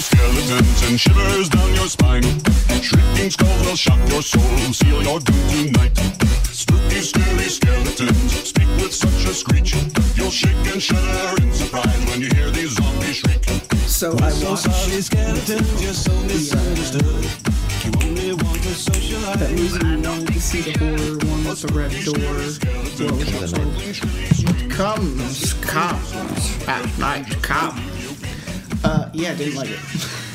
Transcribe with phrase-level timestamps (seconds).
[0.00, 2.22] skeletons and shivers down your spine.
[2.82, 4.42] Shrieking skulls will shock your soul,
[4.72, 5.96] seal your doom tonight.
[6.52, 9.74] Spooky, scary skeletons speak with such a screech.
[10.16, 13.44] You'll shake and shudder in surprise when you hear these zombies shriek.
[13.86, 17.24] So I will Sorry, skeletons, you're so misunderstood.
[17.84, 19.50] You only want to that socialize.
[19.52, 22.14] movie you wanted to see the horror one with the red door.
[23.06, 24.00] What was it
[24.60, 24.70] called?
[24.70, 27.89] Comes, comes, at night, come.
[28.84, 29.78] Uh, yeah, didn't like it.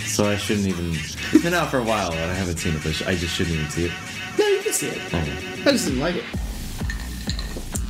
[0.05, 0.91] So I shouldn't even.
[0.91, 3.55] It's been out for a while and I haven't seen it, but I just shouldn't
[3.55, 3.91] even see it.
[4.37, 5.01] No, you can see it.
[5.11, 5.17] Oh.
[5.17, 6.23] I just didn't like it.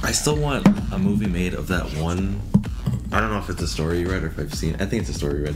[0.01, 2.41] I still want a movie made of that one.
[3.11, 4.73] I don't know if it's a story you read or if I've seen.
[4.75, 4.81] It.
[4.81, 5.55] I think it's a story you read,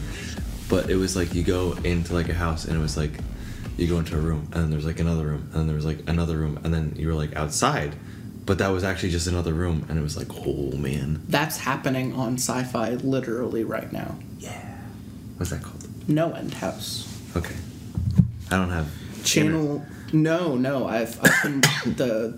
[0.70, 3.14] but it was like you go into like a house and it was like
[3.78, 5.86] you go into a room and then there's like another room and then there was
[5.86, 7.96] like another room and then you were like outside,
[8.46, 12.14] but that was actually just another room and it was like oh man, That's happening
[12.14, 14.20] on Syfy literally right now.
[15.40, 15.88] What's that called?
[16.10, 17.08] No End House.
[17.34, 17.56] Okay,
[18.52, 18.92] I don't have
[19.24, 19.86] Channel.
[20.12, 20.86] No, no.
[20.88, 21.62] I've, I've been
[21.96, 22.38] the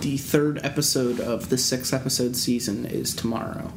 [0.00, 3.72] the third episode of the six episode season is tomorrow.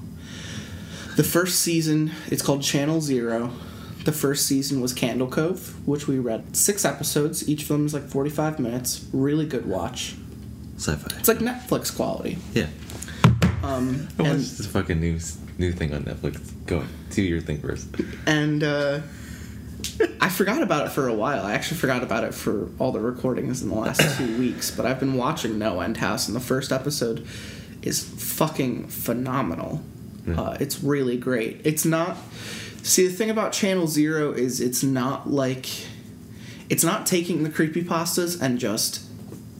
[1.16, 3.52] The first season, it's called Channel Zero.
[4.04, 7.48] The first season was Candle Cove, which we read six episodes.
[7.48, 9.06] Each film is like forty five minutes.
[9.14, 10.16] Really good watch.
[10.76, 11.18] Syfy.
[11.20, 12.38] It's like Netflix quality.
[12.54, 12.68] yeah.
[13.64, 15.20] Um, I watched this fucking new
[15.58, 16.39] new thing on Netflix.
[16.66, 17.88] Go do your thing first.
[18.25, 19.00] and uh,
[20.22, 21.45] I forgot about it for a while.
[21.45, 24.72] I actually forgot about it for all the recordings in the last two weeks.
[24.72, 27.25] But I've been watching No End House, and the first episode
[27.81, 29.81] is fucking phenomenal.
[30.28, 31.61] Uh, it's really great.
[31.63, 32.17] It's not.
[32.83, 35.67] See, the thing about Channel Zero is it's not like.
[36.69, 39.05] It's not taking the creepypastas and just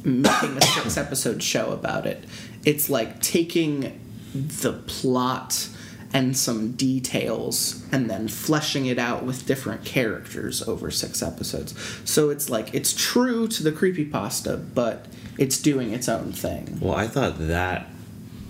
[0.04, 2.26] making a six episode show about it.
[2.66, 3.98] It's like taking
[4.34, 5.70] the plot
[6.14, 11.74] and some details and then fleshing it out with different characters over six episodes.
[12.06, 15.06] So it's like it's true to the creepypasta, but
[15.38, 16.78] it's doing its own thing.
[16.82, 17.88] Well, I thought that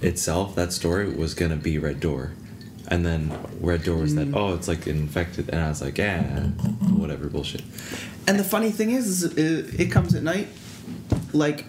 [0.02, 2.34] itself, that story, was gonna be Red Door,
[2.88, 4.31] and then Red Door was Mm.
[4.31, 4.38] that.
[4.38, 6.22] Oh, it's like infected, and I was like, yeah,
[6.96, 7.64] whatever bullshit.
[8.28, 10.48] And the funny thing is, is it, it comes at night.
[11.34, 11.66] Like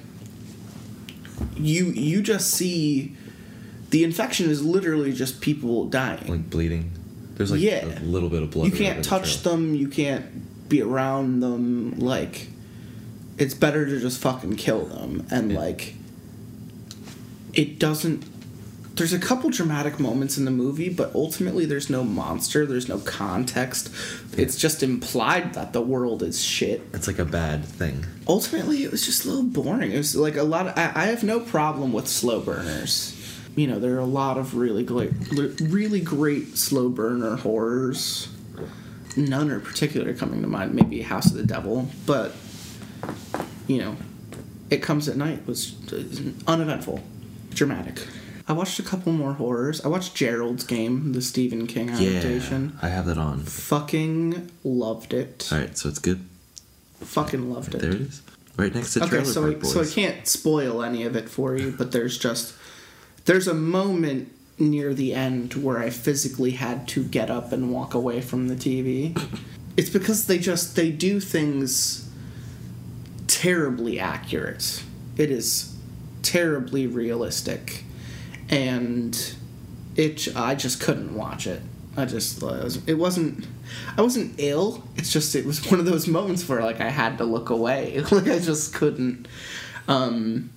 [1.56, 3.16] you you just see
[3.90, 6.26] the infection is literally just people dying.
[6.28, 6.90] Like bleeding.
[7.36, 7.84] There's like Yeah.
[7.86, 8.66] a little bit of blood.
[8.66, 9.56] you can't the touch trail.
[9.56, 12.48] them, you can't be around them like
[13.38, 15.58] it's better to just fucking kill them and Yeah.
[15.58, 15.94] like
[17.54, 18.24] it doesn't
[18.96, 22.98] there's a couple dramatic moments in the movie but ultimately there's no monster there's no
[22.98, 23.90] context
[24.36, 28.04] it's just implied that the world is shit It's like a bad thing.
[28.26, 31.06] ultimately it was just a little boring it was like a lot of, I, I
[31.06, 33.14] have no problem with slow burners
[33.58, 35.10] you know there are a lot of really great
[35.60, 38.28] really great slow burner horrors.
[39.16, 42.32] None are particularly coming to mind maybe house of the devil but
[43.66, 43.96] you know
[44.70, 46.02] it comes at night was uh,
[46.46, 47.00] uneventful
[47.50, 48.06] dramatic.
[48.46, 49.84] I watched a couple more horrors.
[49.84, 52.74] I watched gerald's game the stephen king adaptation.
[52.80, 53.40] Yeah, I have that on.
[53.40, 55.48] fucking loved it.
[55.52, 56.20] All right, so it's good.
[57.00, 58.00] fucking loved it There it.
[58.02, 58.22] is,
[58.56, 59.72] right next to Okay, Trailer so Park I, Boys.
[59.72, 62.54] so I can't spoil any of it for you, but there's just
[63.28, 67.92] there's a moment near the end where I physically had to get up and walk
[67.92, 69.16] away from the TV.
[69.76, 72.10] It's because they just they do things
[73.28, 74.82] terribly accurate.
[75.16, 75.72] It is
[76.20, 77.84] terribly realistic,
[78.48, 79.16] and
[79.94, 81.62] it I just couldn't watch it.
[81.96, 83.46] I just uh, it, was, it wasn't
[83.96, 84.82] I wasn't ill.
[84.96, 88.00] It's just it was one of those moments where like I had to look away.
[88.10, 89.28] like I just couldn't.
[89.86, 90.50] Um,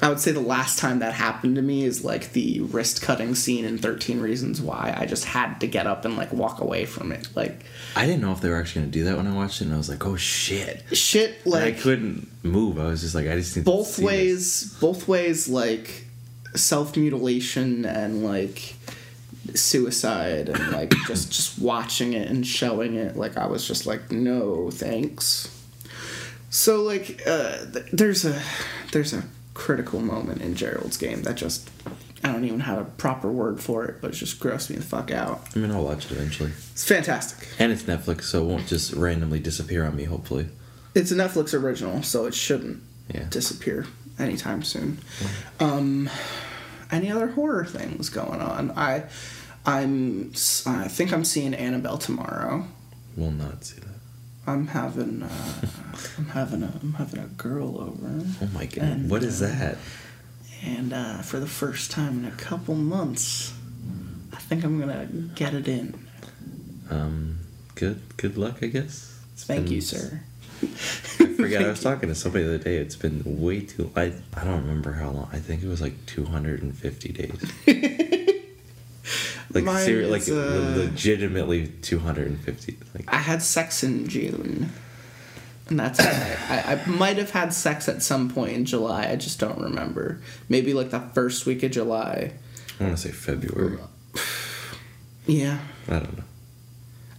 [0.00, 3.34] I would say the last time that happened to me is like the wrist cutting
[3.34, 4.94] scene in Thirteen Reasons Why.
[4.96, 7.28] I just had to get up and like walk away from it.
[7.34, 7.64] Like
[7.94, 9.74] I didn't know if they were actually gonna do that when I watched it, and
[9.74, 10.82] I was like, oh shit.
[10.92, 11.38] shit.
[11.44, 12.78] And Like I couldn't move.
[12.78, 16.04] I was just like, I just need both to see ways both ways like
[16.54, 18.74] self-mutilation and like
[19.54, 24.10] suicide and like just just watching it and showing it like i was just like
[24.10, 25.48] no thanks
[26.50, 28.40] so like uh th- there's a
[28.92, 29.22] there's a
[29.56, 31.70] critical moment in gerald's game that just
[32.22, 34.82] i don't even have a proper word for it but it just grossed me the
[34.82, 36.50] fuck out I mean, I'll watch it eventually.
[36.72, 40.04] it's fantastic And it's Netflix, so it won't just randomly disappear on me.
[40.04, 40.48] Hopefully.
[40.94, 42.82] it's a netflix original so it shouldn't
[43.14, 43.24] Yeah.
[43.30, 43.86] disappear
[44.18, 44.98] anytime soon.
[45.60, 46.08] Um,
[46.90, 48.70] any other horror things going on?
[48.72, 49.04] I,
[49.64, 50.32] I'm,
[50.66, 52.66] I think I'm seeing Annabelle tomorrow.
[53.16, 53.95] Will not see that.
[54.46, 55.60] I'm having, uh,
[56.18, 58.84] I'm having a, I'm having a girl over, Oh my god.
[58.84, 59.78] And, what is uh, that?
[60.64, 63.52] and uh, for the first time in a couple months,
[64.32, 66.06] I think I'm gonna get it in.
[66.90, 67.38] Um,
[67.74, 68.00] good.
[68.16, 69.18] Good luck, I guess.
[69.36, 70.22] Thank you, sir.
[70.62, 70.66] I
[71.36, 71.62] forgot.
[71.62, 72.76] I was talking to somebody the other day.
[72.76, 73.90] It's been way too.
[73.94, 75.28] I I don't remember how long.
[75.32, 77.52] I think it was like 250 days.
[79.56, 82.78] like Mine ser- like is, uh, legitimately 250.
[82.94, 84.70] Like I had sex in June.
[85.68, 86.06] And that's it.
[86.50, 89.08] I, I might have had sex at some point in July.
[89.10, 90.20] I just don't remember.
[90.48, 92.32] Maybe like the first week of July.
[92.78, 93.78] I want to say February.
[95.28, 95.58] Yeah.
[95.88, 96.24] I don't know.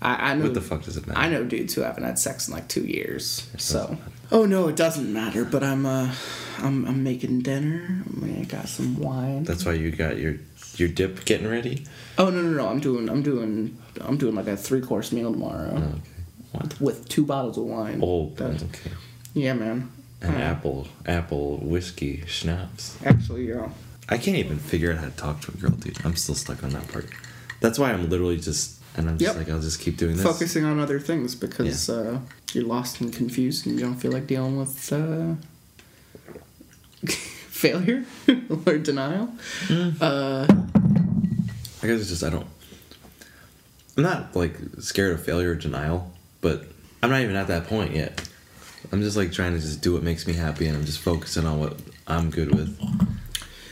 [0.02, 0.46] I, I know.
[0.46, 1.20] What the fuck does it matter?
[1.20, 3.50] I know dudes who haven't had sex in like two years.
[3.58, 3.90] So.
[3.90, 3.98] matter.
[4.32, 5.44] Oh no, it doesn't matter.
[5.44, 6.14] But I'm uh,
[6.60, 8.04] I'm I'm making dinner.
[8.24, 9.44] I got some wine.
[9.44, 10.36] That's why you got your
[10.80, 11.86] your dip getting ready.
[12.18, 12.68] Oh no no no!
[12.70, 16.02] I'm doing I'm doing I'm doing like a three course meal tomorrow Oh, okay.
[16.52, 16.82] What?
[16.82, 18.00] with two bottles of wine.
[18.04, 18.92] Oh, That- okay.
[19.34, 19.90] yeah, man.
[20.22, 22.98] An Uh, apple apple whiskey schnapps.
[23.06, 23.70] Actually, yeah.
[24.10, 25.98] I can't even figure out how to talk to a girl, dude.
[26.06, 27.08] I'm still stuck on that part.
[27.60, 29.38] That's why I'm literally just and I'm just Yep.
[29.46, 30.26] like I'll just keep doing this.
[30.26, 32.20] Focusing on other things because uh,
[32.54, 35.36] you're lost and confused and you don't feel like dealing with uh,
[37.58, 38.06] failure
[38.66, 39.30] or denial.
[40.00, 42.48] Uh, I guess it's just I don't.
[43.98, 46.12] I'm not like scared of failure or denial,
[46.42, 46.66] but
[47.02, 48.30] I'm not even at that point yet.
[48.92, 51.46] I'm just like trying to just do what makes me happy, and I'm just focusing
[51.46, 52.80] on what I'm good with,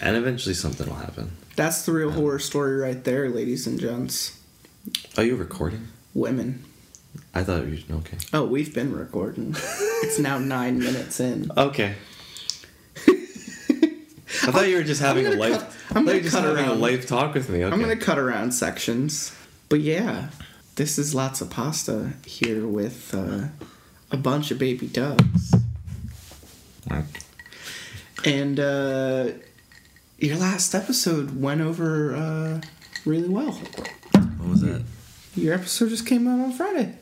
[0.01, 1.31] and eventually something will happen.
[1.55, 4.41] that's the real horror story right there, ladies and gents.
[5.17, 5.88] Are you recording?
[6.13, 6.63] Women.
[7.33, 8.17] I thought you okay.
[8.33, 9.55] Oh, we've been recording.
[10.03, 11.49] it's now nine minutes in.
[11.55, 11.95] Okay.
[14.43, 15.59] I thought you were just having a life.
[15.59, 16.81] cut- I'm gonna just cut having a around.
[16.81, 17.63] life talk with me.
[17.63, 17.73] Okay.
[17.73, 19.35] I'm gonna cut around sections,
[19.69, 20.29] but yeah,
[20.75, 23.47] this is lots of pasta here with uh,
[24.11, 25.53] a bunch of baby doves,
[28.23, 29.29] and uh,
[30.17, 32.61] your last episode went over uh,
[33.05, 33.51] really well.
[33.51, 34.83] What was that?
[35.35, 36.93] Your episode just came out on Friday,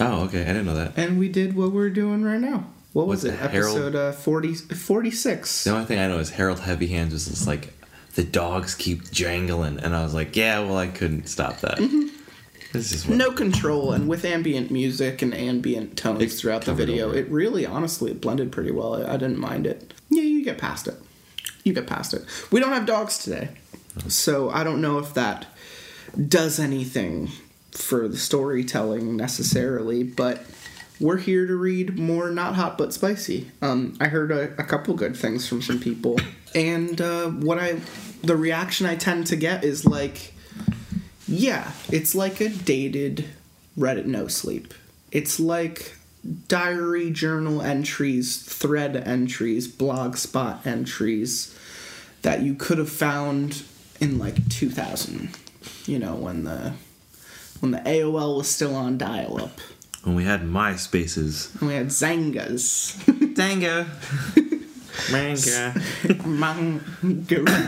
[0.00, 0.42] Oh, okay.
[0.42, 0.94] I didn't know that.
[0.96, 2.64] and we did what we're doing right now.
[2.92, 3.38] What was What's it?
[3.38, 3.76] Harold?
[3.76, 5.64] Episode uh, 40, 46.
[5.64, 7.72] The only thing I know is Harold Heavy Hands was just like
[8.14, 11.78] the dogs keep jangling, and I was like, yeah, well, I couldn't stop that.
[12.72, 16.72] This is what no control and with ambient music and ambient tones It's throughout the
[16.72, 17.26] video over it.
[17.26, 20.56] it really honestly it blended pretty well I, I didn't mind it yeah you get
[20.56, 20.94] past it
[21.64, 23.50] you get past it we don't have dogs today
[24.08, 25.48] so i don't know if that
[26.28, 27.28] does anything
[27.72, 30.42] for the storytelling necessarily but
[31.02, 34.94] we're here to read more not hot but spicy um, i heard a, a couple
[34.94, 36.18] good things from some people
[36.54, 37.78] and uh, what i
[38.22, 40.32] the reaction i tend to get is like
[41.32, 43.24] yeah, it's like a dated
[43.78, 44.74] Reddit no sleep.
[45.10, 45.96] It's like
[46.48, 51.58] diary journal entries, thread entries, blog spot entries
[52.20, 53.62] that you could have found
[53.98, 55.30] in like 2000.
[55.86, 56.74] You know, when the
[57.60, 59.58] when the AOL was still on dial up.
[60.04, 61.54] When we had MySpaces.
[61.60, 62.96] And we had Xangas.
[63.34, 63.86] Danga.
[65.12, 65.72] Manga.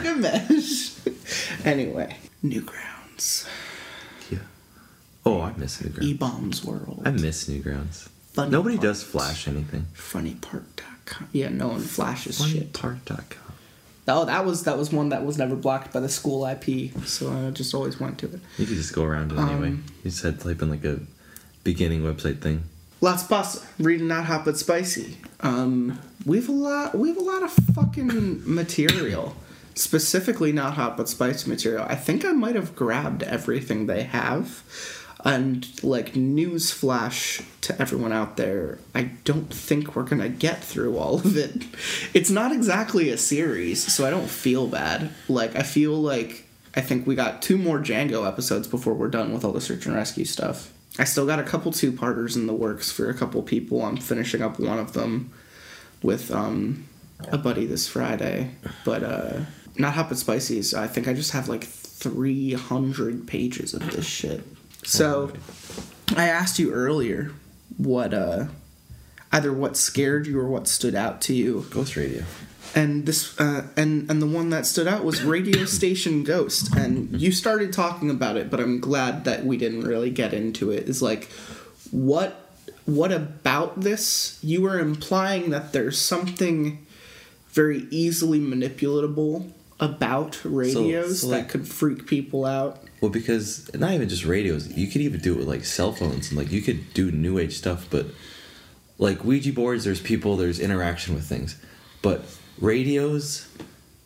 [0.04, 1.66] Mangamesh.
[1.66, 3.48] anyway, Newgrounds.
[4.30, 4.38] Yeah.
[5.24, 6.18] Oh, I miss Newgrounds.
[6.18, 7.02] eBaum's World.
[7.04, 8.08] I miss Newgrounds.
[8.32, 8.88] Funny Nobody parts.
[9.00, 9.86] does flash anything.
[9.94, 11.28] funnypart.com.
[11.32, 12.72] Yeah, no one flashes shit.
[12.72, 13.38] Funnypart.com.
[14.06, 17.32] Oh, that was that was one that was never blocked by the school IP, so
[17.32, 18.40] I just always went to it.
[18.58, 19.68] You could just go around it anyway.
[19.68, 21.00] Um, you just had to type in like a
[21.64, 22.64] beginning website thing.
[23.02, 23.66] Of pasta.
[23.78, 25.18] Reading not hot but spicy.
[25.40, 26.96] Um, we have a lot.
[26.96, 29.36] We have a lot of fucking material.
[29.74, 31.84] Specifically, not hot but spicy material.
[31.86, 34.62] I think I might have grabbed everything they have.
[35.22, 40.98] And like news flash to everyone out there, I don't think we're gonna get through
[40.98, 41.64] all of it.
[42.14, 45.10] It's not exactly a series, so I don't feel bad.
[45.28, 49.32] Like I feel like I think we got two more Django episodes before we're done
[49.32, 50.73] with all the search and rescue stuff.
[50.98, 53.82] I still got a couple two parters in the works for a couple people.
[53.82, 55.32] I'm finishing up one of them
[56.02, 56.86] with um,
[57.28, 58.52] a buddy this Friday.
[58.84, 59.40] But uh,
[59.76, 60.62] not hot but.
[60.62, 64.44] So I think I just have like 300 pages of this shit.
[64.84, 65.32] So
[66.16, 67.32] I asked you earlier
[67.76, 68.46] what uh,
[69.32, 72.22] either what scared you or what stood out to you Ghost Radio.
[72.74, 76.74] And this uh, and and the one that stood out was radio station ghost.
[76.76, 80.70] And you started talking about it but i'm glad that we didn't really get into
[80.70, 80.88] it.
[80.88, 81.30] Is like
[81.90, 82.40] what
[82.84, 84.38] what about this?
[84.42, 86.84] You were implying that there's something
[87.50, 89.50] very easily manipulatable
[89.80, 92.80] about radios so, that like- could freak people out.
[93.00, 96.30] Well, because not even just radios, you could even do it with like cell phones
[96.30, 98.06] and like you could do new age stuff, but
[98.98, 101.60] like Ouija boards, there's people, there's interaction with things.
[102.00, 102.24] But
[102.64, 103.48] radios,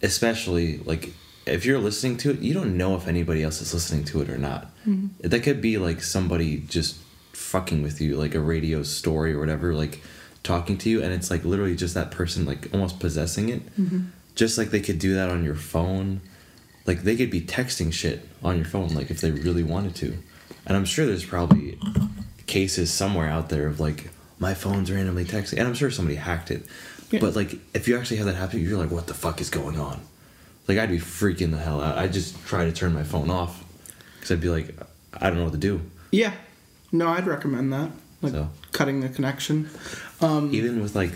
[0.02, 1.12] especially, like
[1.46, 4.28] if you're listening to it, you don't know if anybody else is listening to it
[4.28, 4.66] or not.
[4.86, 5.28] Mm-hmm.
[5.28, 6.96] That could be like somebody just
[7.32, 10.02] fucking with you, like a radio story or whatever, like
[10.42, 13.64] talking to you, and it's like literally just that person, like almost possessing it.
[13.76, 14.00] Mm-hmm.
[14.34, 16.20] Just like they could do that on your phone,
[16.86, 20.18] like they could be texting shit on your phone, like if they really wanted to.
[20.66, 21.78] And I'm sure there's probably
[22.46, 26.50] cases somewhere out there of like my phone's randomly texting, and I'm sure somebody hacked
[26.50, 26.66] it.
[27.10, 27.20] Yeah.
[27.20, 29.78] But like, if you actually have that happen, you're like, what the fuck is going
[29.80, 30.00] on?
[30.66, 31.96] Like, I'd be freaking the hell out.
[31.96, 33.64] I'd just try to turn my phone off
[34.16, 34.74] because I'd be like,
[35.14, 35.80] I don't know what to do.
[36.10, 36.32] Yeah.
[36.92, 37.90] No, I'd recommend that.
[38.20, 38.50] Like So.
[38.72, 39.70] cutting the connection.
[40.20, 41.12] Um, Even with like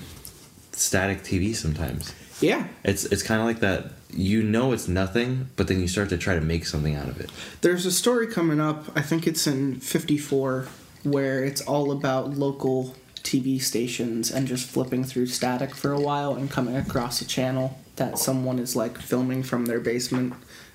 [0.72, 2.66] static TV, sometimes Yeah.
[2.84, 3.92] it's it's kind of like that.
[4.14, 7.18] You know it's nothing, but then you start to try to make something out of
[7.20, 7.30] it.
[7.62, 10.66] There's a story coming up, I think it's in 54,
[11.02, 16.34] where it's all about local TV stations and just flipping through static for a while
[16.34, 20.34] and coming across a channel that someone is like filming from their basement.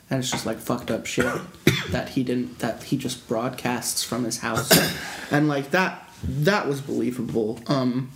[0.10, 1.26] And it's just like fucked up shit
[1.90, 4.72] that he didn't that he just broadcasts from his house.
[5.30, 7.60] And like that that was believable.
[7.68, 8.12] Um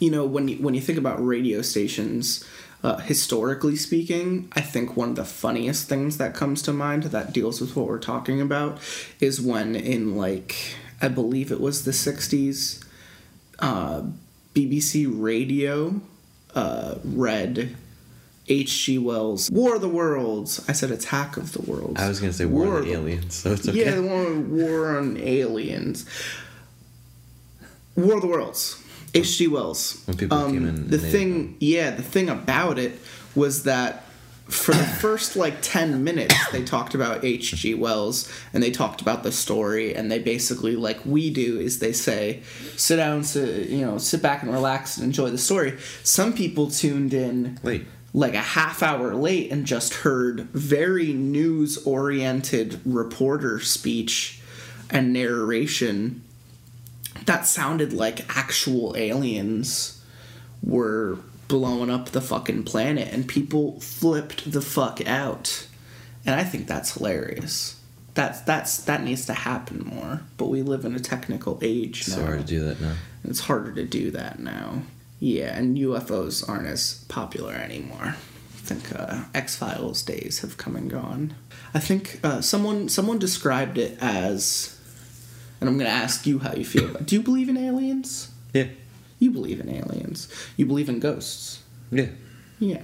[0.00, 2.44] you know when you, when you think about radio stations
[2.82, 7.32] uh, historically speaking i think one of the funniest things that comes to mind that
[7.32, 8.78] deals with what we're talking about
[9.20, 12.84] is when in like i believe it was the 60s
[13.62, 14.02] uh,
[14.54, 16.00] bbc radio
[16.54, 17.76] uh, read
[18.48, 18.98] H.G.
[18.98, 20.64] Wells' War of the Worlds.
[20.68, 22.00] I said Attack of the Worlds.
[22.00, 23.84] I was gonna say War, of the Aliens, so it's okay.
[23.84, 26.04] yeah, the one War on Aliens.
[27.96, 28.82] War of the Worlds.
[29.14, 29.46] H.G.
[29.48, 30.02] Wells.
[30.06, 32.98] When people came in the thing, yeah, the thing about it
[33.34, 34.01] was that
[34.52, 37.74] for the first like 10 minutes they talked about H.G.
[37.74, 41.92] Wells and they talked about the story and they basically like we do is they
[41.92, 42.42] say
[42.76, 46.70] sit down sit, you know sit back and relax and enjoy the story some people
[46.70, 53.58] tuned in Wait, like a half hour late and just heard very news oriented reporter
[53.58, 54.40] speech
[54.90, 56.22] and narration
[57.26, 60.02] that sounded like actual aliens
[60.62, 61.18] were
[61.52, 65.66] blowing up the fucking planet and people flipped the fuck out
[66.24, 67.78] and i think that's hilarious
[68.14, 72.14] that's that's that needs to happen more but we live in a technical age now
[72.16, 72.94] so hard to do that now.
[73.24, 74.82] it's harder to do that now.
[75.22, 78.16] Yeah, and UFOs aren't as popular anymore.
[78.16, 81.34] I think uh, X Files days have come and gone.
[81.72, 84.76] I think uh, someone someone described it as,
[85.60, 86.92] and I'm going to ask you how you feel.
[86.94, 88.32] Do you believe in aliens?
[88.52, 88.66] Yeah,
[89.22, 90.26] You believe in aliens.
[90.56, 91.62] You believe in ghosts.
[91.92, 92.08] yeah.
[92.58, 92.82] Yeah.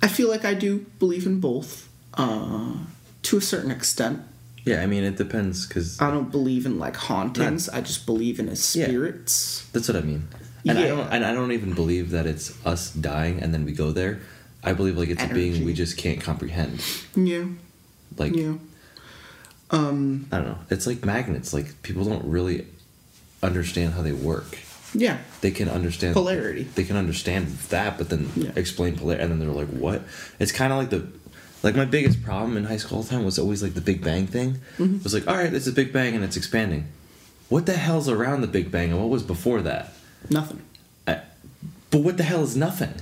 [0.00, 2.76] I feel like I do believe in both, uh,
[3.22, 4.20] to a certain extent.
[4.64, 7.68] Yeah, I mean it depends because I don't believe in like hauntings.
[7.68, 8.86] I just believe in his Yeah.
[8.86, 9.66] spirits.
[9.72, 10.28] That's what I mean.
[10.66, 10.88] And I Yeah.
[10.88, 14.20] don't and I don't even believe that it's us dying and then we go there.
[14.64, 16.80] I believe like it's a being we just can't comprehend.
[17.14, 17.44] Yeah.
[18.16, 18.54] Like Yeah.
[19.70, 20.26] Um.
[20.32, 20.58] I don't know.
[20.70, 21.52] It's like magnets.
[21.52, 22.66] Like people don't really
[23.42, 24.58] understand how they work.
[24.94, 25.18] Yeah.
[25.40, 26.64] They can understand Polarity.
[26.74, 28.50] They can understand that, but then Yeah.
[28.56, 30.02] explain polarity, and then they're like, "What?"
[30.38, 31.06] It's kind of like the
[31.62, 34.02] like my biggest problem in high school all the time was always like the Big
[34.02, 34.58] Bang thing.
[34.78, 34.96] Mm-hmm.
[34.96, 36.88] It was like, all right, it's a Big Bang and it's expanding.
[37.48, 39.92] What the hell's around the Big Bang and what was before that?
[40.28, 40.62] Nothing.
[41.06, 41.20] I,
[41.90, 42.94] but what the hell is nothing?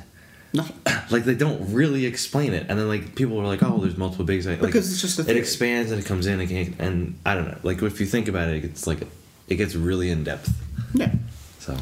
[0.52, 0.76] Nothing.
[1.10, 4.24] like they don't really explain it, and then like people are like, "Oh, there's multiple
[4.24, 7.46] big like, Because it's just it expands and it comes in again, and I don't
[7.46, 7.58] know.
[7.62, 8.98] Like if you think about it, it's like
[9.48, 10.52] it gets really in depth.
[10.92, 11.12] Yeah.
[11.60, 11.76] So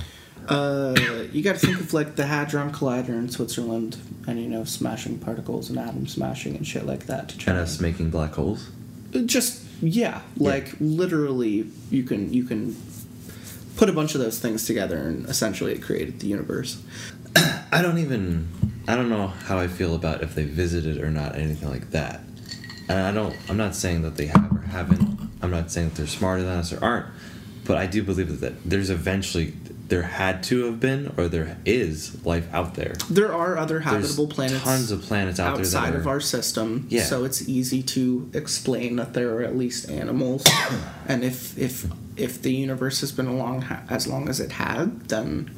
[0.49, 0.95] Uh,
[1.33, 5.19] you got to think of like the Hadron Collider in Switzerland, and you know, smashing
[5.19, 7.53] particles and atom smashing and shit like that to try.
[7.53, 8.71] and us making black holes.
[9.25, 12.77] Just yeah, like literally, you can you can
[13.77, 16.83] put a bunch of those things together, and essentially, it created the universe.
[17.73, 18.49] I don't even.
[18.89, 22.21] I don't know how I feel about if they visited or not, anything like that.
[22.89, 23.37] And I don't.
[23.51, 25.31] I'm not saying that they have or haven't.
[25.43, 27.07] I'm not saying that they're smarter than us or aren't.
[27.67, 29.53] But I do believe that there's eventually
[29.89, 32.95] there had to have been or there is life out there.
[33.09, 34.63] There are other There's habitable planets.
[34.63, 36.87] Tons of planets out outside of our system.
[36.91, 37.05] Yeah.
[37.05, 40.45] So it's easy to explain that there are at least animals,
[41.09, 45.51] and if if if the universe has been along as long as it had, then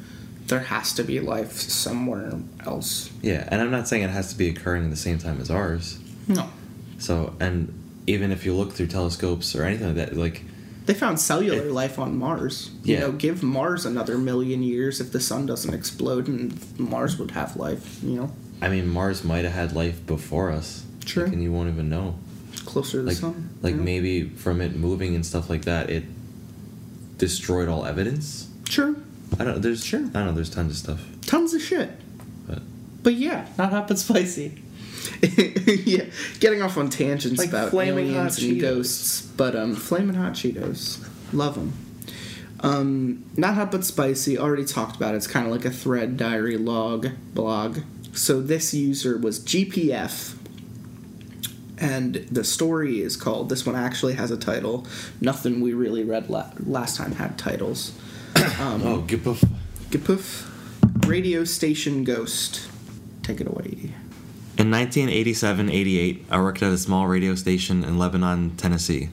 [0.47, 2.33] there has to be life somewhere
[2.65, 3.09] else.
[3.21, 5.49] Yeah, and I'm not saying it has to be occurring at the same time as
[5.49, 5.97] ours.
[6.27, 6.49] No,
[6.99, 7.73] So, and
[8.05, 10.43] even if you look through telescopes or anything like that, like
[10.85, 12.71] they found cellular It- life on Mars.
[12.83, 12.99] You Yeah.
[13.01, 17.55] know, give Mars another million years if the sun doesn't explode, and Mars would have
[17.55, 17.99] life.
[18.03, 20.83] You know, I mean, Mars might have had life before us.
[21.05, 21.23] Sure.
[21.25, 22.15] Like, and you won't even know.
[22.65, 23.49] closer to the Like, sun.
[23.63, 23.83] like you know?
[23.83, 26.03] maybe from it moving and stuff like that, it
[27.17, 28.47] destroyed all evidence.
[28.69, 28.95] Sure,
[29.39, 29.61] I don't.
[29.61, 30.01] There's Sure.
[30.01, 30.33] I don't know.
[30.33, 30.99] There's tons of stuff.
[31.25, 31.89] tons of shit.
[32.47, 32.61] But
[33.03, 34.61] But yeah, not hot but spicy.
[35.85, 36.05] yeah,
[36.39, 38.61] getting off on tangents Like about Flamin' aliens Hot and Cheetos.
[38.61, 41.73] ghosts, but um, flaming hot Cheetos, love them.
[42.59, 44.37] Um, not hot but spicy.
[44.37, 45.13] Already talked about.
[45.13, 45.17] it.
[45.17, 47.79] It's kind of like a thread diary log blog.
[48.13, 50.35] So this user was GPF,
[51.77, 53.49] and the story is called.
[53.49, 54.85] This one actually has a title.
[55.19, 57.93] Nothing we really read la- last time had titles.
[58.59, 59.43] Oh, Gippuff.
[59.89, 62.67] GPF, radio station ghost.
[63.23, 63.93] Take it away.
[64.57, 69.09] In 1987-88, I worked at a small radio station in Lebanon, Tennessee.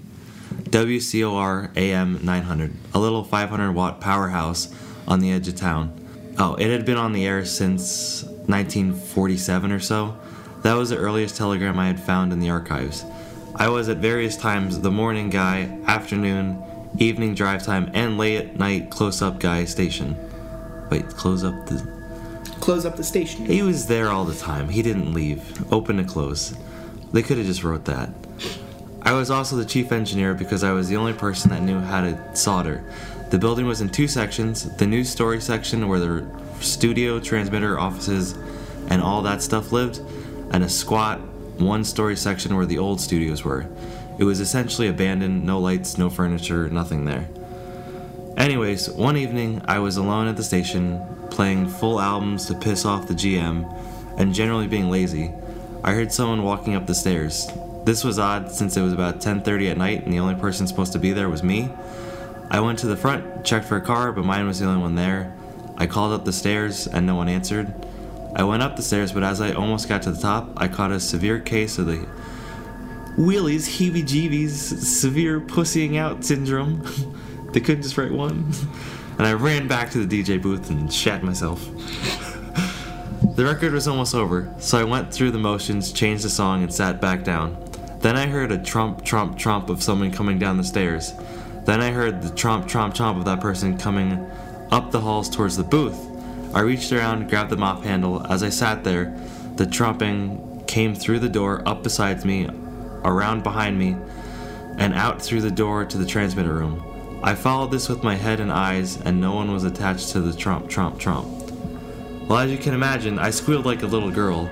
[0.71, 4.75] WCOR AM 900, a little 500 watt powerhouse
[5.07, 5.95] on the edge of town.
[6.39, 10.19] Oh, it had been on the air since 1947 or so.
[10.63, 13.05] That was the earliest telegram I had found in the archives.
[13.55, 16.63] I was at various times the morning guy, afternoon,
[16.99, 20.17] evening drive time, and late at night close up guy station.
[20.91, 21.98] Wait, close up the.
[22.61, 23.47] Close up the station.
[23.47, 24.69] He was there all the time.
[24.69, 25.73] He didn't leave.
[25.73, 26.57] Open to close.
[27.13, 28.11] They could have just wrote that.
[29.03, 32.03] I was also the chief engineer because I was the only person that knew how
[32.03, 32.85] to solder.
[33.31, 36.27] The building was in two sections the news story section where the
[36.61, 38.33] studio, transmitter, offices,
[38.89, 40.01] and all that stuff lived,
[40.51, 41.21] and a squat,
[41.59, 43.67] one story section where the old studios were.
[44.19, 47.29] It was essentially abandoned, no lights, no furniture, nothing there.
[48.37, 51.01] Anyways, one evening I was alone at the station,
[51.31, 53.67] playing full albums to piss off the GM,
[54.17, 55.33] and generally being lazy.
[55.85, 57.49] I heard someone walking up the stairs.
[57.85, 60.93] This was odd since it was about 10:30 at night and the only person supposed
[60.93, 61.71] to be there was me.
[62.51, 64.95] I went to the front, checked for a car, but mine was the only one
[64.95, 65.33] there.
[65.77, 67.73] I called up the stairs and no one answered.
[68.35, 70.93] I went up the stairs, but as I almost got to the top, I caught
[70.93, 72.07] a severe case of the
[73.17, 76.83] Wheelies, heebie jeebies, severe pussying out syndrome.
[77.53, 78.53] they couldn't just write one.
[79.19, 81.65] And I ran back to the DJ booth and shat myself.
[83.35, 86.73] the record was almost over, so I went through the motions, changed the song, and
[86.73, 87.57] sat back down.
[88.01, 91.15] Then I heard a trump, trump, trump of someone coming down the stairs.
[91.65, 94.25] Then I heard the tromp, tromp, tromp of that person coming
[94.71, 95.99] up the halls towards the booth.
[96.55, 98.25] I reached around, grabbed the mop handle.
[98.33, 99.19] As I sat there,
[99.57, 102.49] the tromping came through the door, up beside me,
[103.05, 103.97] around behind me,
[104.77, 106.88] and out through the door to the transmitter room.
[107.23, 110.33] I followed this with my head and eyes, and no one was attached to the
[110.33, 111.27] tromp, tromp, tromp.
[112.29, 114.49] Well, as you can imagine, I squealed like a little girl.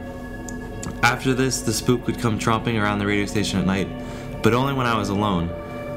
[1.03, 3.89] After this, the spook would come tromping around the radio station at night,
[4.43, 5.49] but only when I was alone.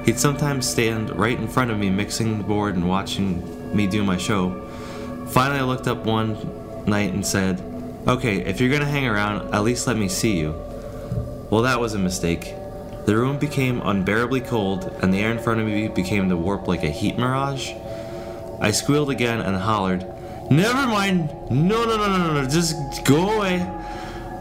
[0.06, 4.04] He'd sometimes stand right in front of me mixing the board and watching me do
[4.04, 4.68] my show.
[5.30, 6.38] Finally, I looked up one
[6.86, 7.60] night and said,
[8.08, 10.52] Okay, if you're gonna hang around, at least let me see you.
[11.50, 12.54] Well, that was a mistake.
[13.10, 16.68] The room became unbearably cold, and the air in front of me became to warp
[16.68, 17.74] like a heat mirage.
[18.62, 20.06] I squealed again and hollered,
[20.52, 21.32] Never mind!
[21.50, 23.68] No, no, no, no, no, just go away!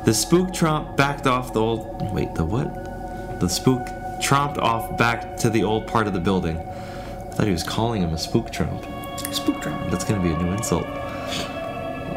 [0.04, 2.12] The spook tromp backed off the old.
[2.12, 3.40] Wait, the what?
[3.40, 3.86] The spook
[4.20, 6.58] tromped off back to the old part of the building.
[6.58, 8.84] I thought he was calling him a spook tromp.
[9.32, 9.88] Spook drum.
[9.88, 10.86] That's gonna be a new insult.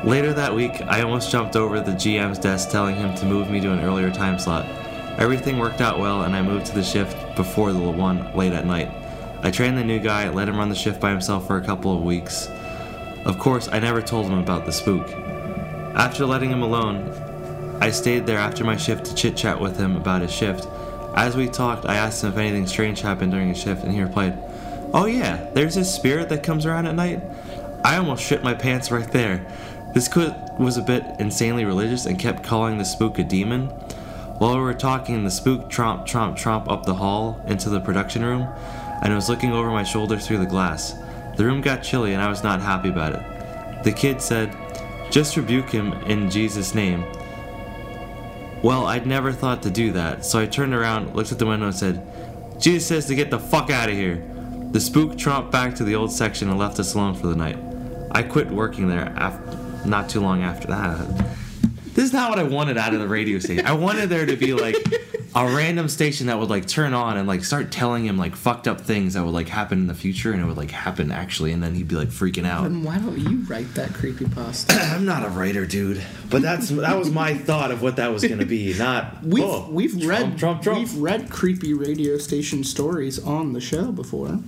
[0.04, 3.62] Later that week, I almost jumped over the GM's desk telling him to move me
[3.62, 4.81] to an earlier time slot.
[5.22, 8.66] Everything worked out well, and I moved to the shift before the one late at
[8.66, 8.90] night.
[9.44, 11.96] I trained the new guy, let him run the shift by himself for a couple
[11.96, 12.50] of weeks.
[13.24, 15.08] Of course, I never told him about the spook.
[15.94, 17.08] After letting him alone,
[17.80, 20.68] I stayed there after my shift to chit chat with him about his shift.
[21.16, 24.02] As we talked, I asked him if anything strange happened during his shift, and he
[24.02, 24.36] replied,
[24.92, 27.22] Oh, yeah, there's this spirit that comes around at night.
[27.86, 29.46] I almost shit my pants right there.
[29.94, 33.72] This kid was a bit insanely religious and kept calling the spook a demon.
[34.42, 38.26] While we were talking, the spook tromp, tromp, tromp up the hall into the production
[38.26, 38.48] room,
[39.04, 40.96] and I was looking over my shoulder through the glass.
[41.38, 43.84] The room got chilly, and I was not happy about it.
[43.84, 44.52] The kid said,
[45.12, 47.06] Just rebuke him in Jesus' name.
[48.64, 51.68] Well, I'd never thought to do that, so I turned around, looked at the window,
[51.68, 52.02] and said,
[52.60, 54.28] Jesus says to get the fuck out of here.
[54.72, 57.60] The spook tromped back to the old section and left us alone for the night.
[58.10, 61.38] I quit working there af- not too long after that.
[61.94, 63.66] This is not what I wanted out of the radio station.
[63.66, 64.76] I wanted there to be like
[65.36, 68.68] a random station that would like turn on and like start telling him like fucked
[68.68, 71.52] up things that would like happen in the future and it would like happen actually
[71.52, 72.64] and then he'd be like freaking out.
[72.64, 74.74] Then why don't you write that creepy pasta?
[74.82, 76.02] I'm not a writer, dude.
[76.30, 78.74] But that's that was my thought of what that was gonna be.
[78.74, 80.80] Not We've oh, we've Trump, read Trump, Trump.
[80.80, 84.40] we've read creepy radio station stories on the show before.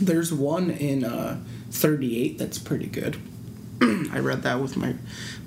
[0.00, 3.16] There's one in uh, 38 that's pretty good.
[3.82, 4.94] I read that with my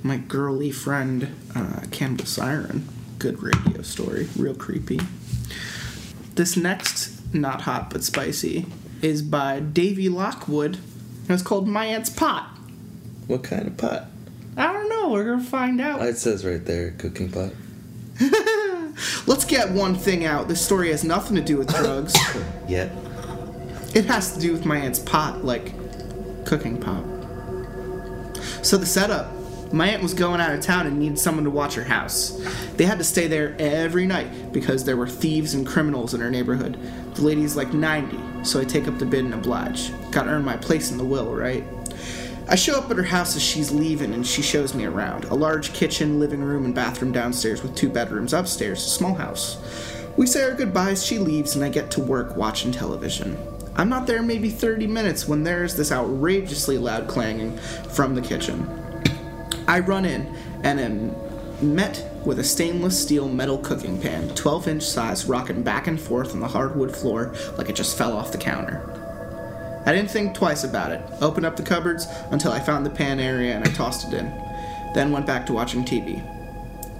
[0.05, 2.87] my girly friend uh, Campbell Siren.
[3.17, 4.99] Good radio story, real creepy.
[6.35, 8.67] This next, not hot but spicy,
[9.01, 10.75] is by Davy Lockwood.
[10.75, 12.55] And it's called My Aunt's Pot.
[13.25, 14.05] What kind of pot?
[14.55, 15.09] I don't know.
[15.09, 16.03] We're gonna find out.
[16.03, 17.51] It says right there, cooking pot.
[19.25, 20.47] Let's get one thing out.
[20.47, 22.15] This story has nothing to do with drugs.
[22.67, 22.91] Yet.
[23.95, 25.73] It has to do with my aunt's pot, like
[26.45, 27.03] cooking pot.
[28.61, 29.34] So the setup.
[29.71, 32.41] My aunt was going out of town and needed someone to watch her house.
[32.75, 36.29] They had to stay there every night because there were thieves and criminals in her
[36.29, 36.77] neighborhood.
[37.15, 39.91] The lady's like 90, so I take up the bid and oblige.
[40.11, 41.63] Gotta earn my place in the will, right?
[42.47, 45.25] I show up at her house as she's leaving and she shows me around.
[45.25, 49.57] A large kitchen, living room, and bathroom downstairs with two bedrooms upstairs, a small house.
[50.15, 53.35] We say our goodbyes, she leaves, and I get to work watching television.
[53.75, 58.84] I'm not there maybe 30 minutes when there's this outrageously loud clanging from the kitchen.
[59.67, 61.15] I run in and am
[61.61, 66.33] met with a stainless steel metal cooking pan, 12 inch size, rocking back and forth
[66.33, 68.91] on the hardwood floor like it just fell off the counter.
[69.85, 71.01] I didn't think twice about it.
[71.21, 74.25] Opened up the cupboards until I found the pan area and I tossed it in.
[74.93, 76.23] Then went back to watching TV.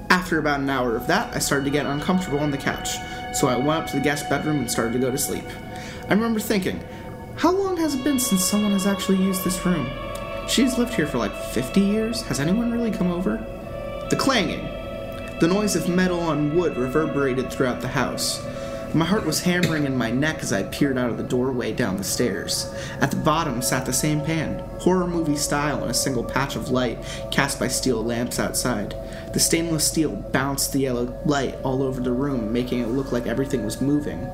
[0.10, 2.97] After about an hour of that, I started to get uncomfortable on the couch,
[3.34, 5.45] so I went up to the guest bedroom and started to go to sleep.
[6.08, 6.84] I remember thinking,
[7.38, 9.89] how long has it been since someone has actually used this room?
[10.47, 12.21] She's lived here for like 50 years.
[12.23, 13.38] Has anyone really come over?
[14.10, 14.63] The clanging.
[15.39, 18.45] The noise of metal on wood reverberated throughout the house.
[18.93, 21.97] My heart was hammering in my neck as I peered out of the doorway down
[21.97, 22.73] the stairs.
[23.01, 26.69] At the bottom sat the same pan, horror movie style in a single patch of
[26.69, 28.95] light cast by steel lamps outside.
[29.34, 33.27] The stainless steel bounced the yellow light all over the room, making it look like
[33.27, 34.25] everything was moving.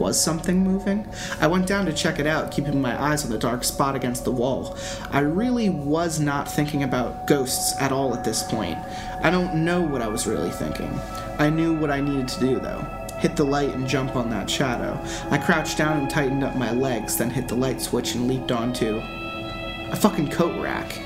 [0.00, 1.06] Was something moving?
[1.42, 4.24] I went down to check it out, keeping my eyes on the dark spot against
[4.24, 4.78] the wall.
[5.10, 8.78] I really was not thinking about ghosts at all at this point.
[9.22, 10.98] I don't know what I was really thinking.
[11.38, 12.82] I knew what I needed to do, though
[13.18, 14.98] hit the light and jump on that shadow.
[15.30, 18.50] I crouched down and tightened up my legs, then hit the light switch and leaped
[18.50, 20.98] onto a fucking coat rack.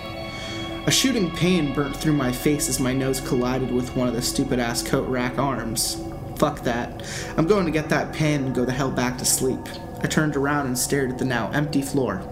[0.87, 4.23] A shooting pain burnt through my face as my nose collided with one of the
[4.23, 6.01] stupid ass coat rack arms.
[6.37, 7.03] Fuck that.
[7.37, 9.61] I'm going to get that pan and go the hell back to sleep.
[10.03, 12.23] I turned around and stared at the now empty floor.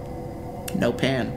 [0.75, 1.37] No pan.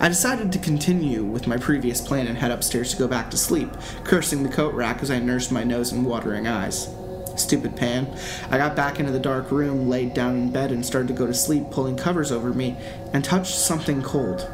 [0.00, 3.36] I decided to continue with my previous plan and head upstairs to go back to
[3.36, 3.70] sleep,
[4.04, 6.88] cursing the coat rack as I nursed my nose and watering eyes.
[7.36, 8.12] Stupid pan.
[8.50, 11.26] I got back into the dark room, laid down in bed, and started to go
[11.26, 12.76] to sleep, pulling covers over me,
[13.12, 14.50] and touched something cold.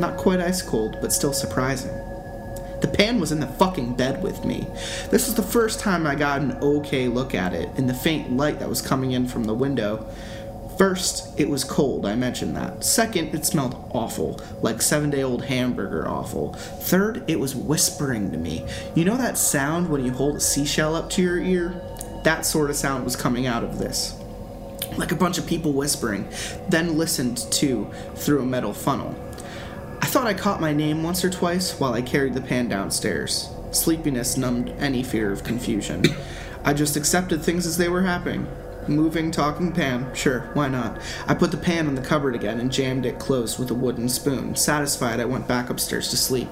[0.00, 2.07] Not quite ice cold, but still surprising.
[2.80, 4.66] The pan was in the fucking bed with me.
[5.10, 8.36] This was the first time I got an okay look at it in the faint
[8.36, 10.06] light that was coming in from the window.
[10.78, 12.84] First, it was cold, I mentioned that.
[12.84, 16.52] Second, it smelled awful, like seven day old hamburger awful.
[16.52, 18.64] Third, it was whispering to me.
[18.94, 21.82] You know that sound when you hold a seashell up to your ear?
[22.22, 24.16] That sort of sound was coming out of this.
[24.96, 26.28] Like a bunch of people whispering,
[26.68, 29.16] then listened to through a metal funnel.
[30.00, 33.50] I thought I caught my name once or twice while I carried the pan downstairs.
[33.72, 36.04] Sleepiness numbed any fear of confusion.
[36.64, 38.46] I just accepted things as they were happening.
[38.86, 40.98] Moving, talking pan, sure, why not?
[41.26, 44.08] I put the pan in the cupboard again and jammed it closed with a wooden
[44.08, 44.56] spoon.
[44.56, 46.48] Satisfied, I went back upstairs to sleep.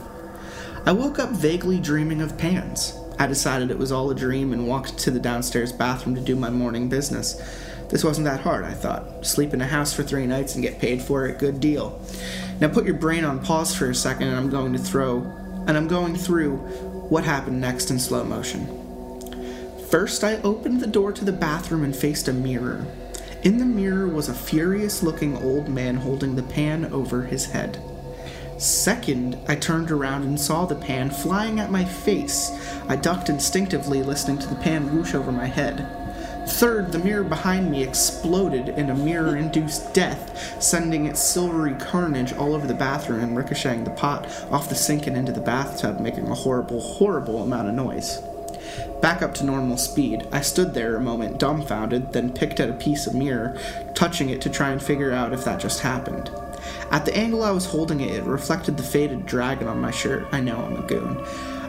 [0.85, 2.99] I woke up vaguely dreaming of pans.
[3.19, 6.37] I decided it was all a dream and walked to the downstairs bathroom to do
[6.37, 7.41] my morning business.
[7.89, 9.25] This wasn't that hard, I thought.
[9.25, 12.01] Sleep in a house for three nights and get paid for it, good deal.
[12.61, 15.23] Now put your brain on pause for a second and I'm going to throw
[15.67, 16.57] and I'm going through
[17.09, 18.67] what happened next in slow motion.
[19.91, 22.85] First, I opened the door to the bathroom and faced a mirror.
[23.45, 27.81] In the mirror was a furious looking old man holding the pan over his head.
[28.59, 32.51] Second, I turned around and saw the pan flying at my face.
[32.89, 35.87] I ducked instinctively, listening to the pan whoosh over my head.
[36.47, 42.33] Third, the mirror behind me exploded in a mirror induced death, sending its silvery carnage
[42.33, 46.01] all over the bathroom and ricocheting the pot off the sink and into the bathtub,
[46.01, 48.23] making a horrible, horrible amount of noise.
[49.03, 52.75] Back up to normal speed, I stood there a moment dumbfounded, then picked at a
[52.75, 53.59] piece of mirror,
[53.95, 56.31] touching it to try and figure out if that just happened.
[56.91, 60.27] At the angle I was holding it, it reflected the faded dragon on my shirt.
[60.33, 61.23] I know I'm a goon.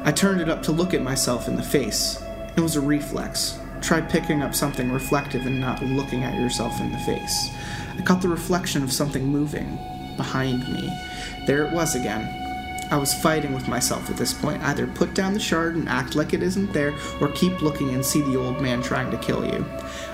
[0.03, 2.23] I turned it up to look at myself in the face.
[2.55, 3.59] It was a reflex.
[3.81, 7.51] Try picking up something reflective and not looking at yourself in the face.
[7.97, 9.77] I caught the reflection of something moving
[10.17, 10.91] behind me.
[11.45, 12.43] There it was again.
[12.89, 14.63] I was fighting with myself at this point.
[14.63, 18.03] Either put down the shard and act like it isn't there, or keep looking and
[18.03, 19.65] see the old man trying to kill you.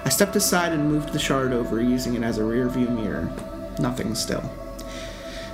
[0.05, 3.31] I stepped aside and moved the shard over, using it as a rearview mirror.
[3.79, 4.51] Nothing still.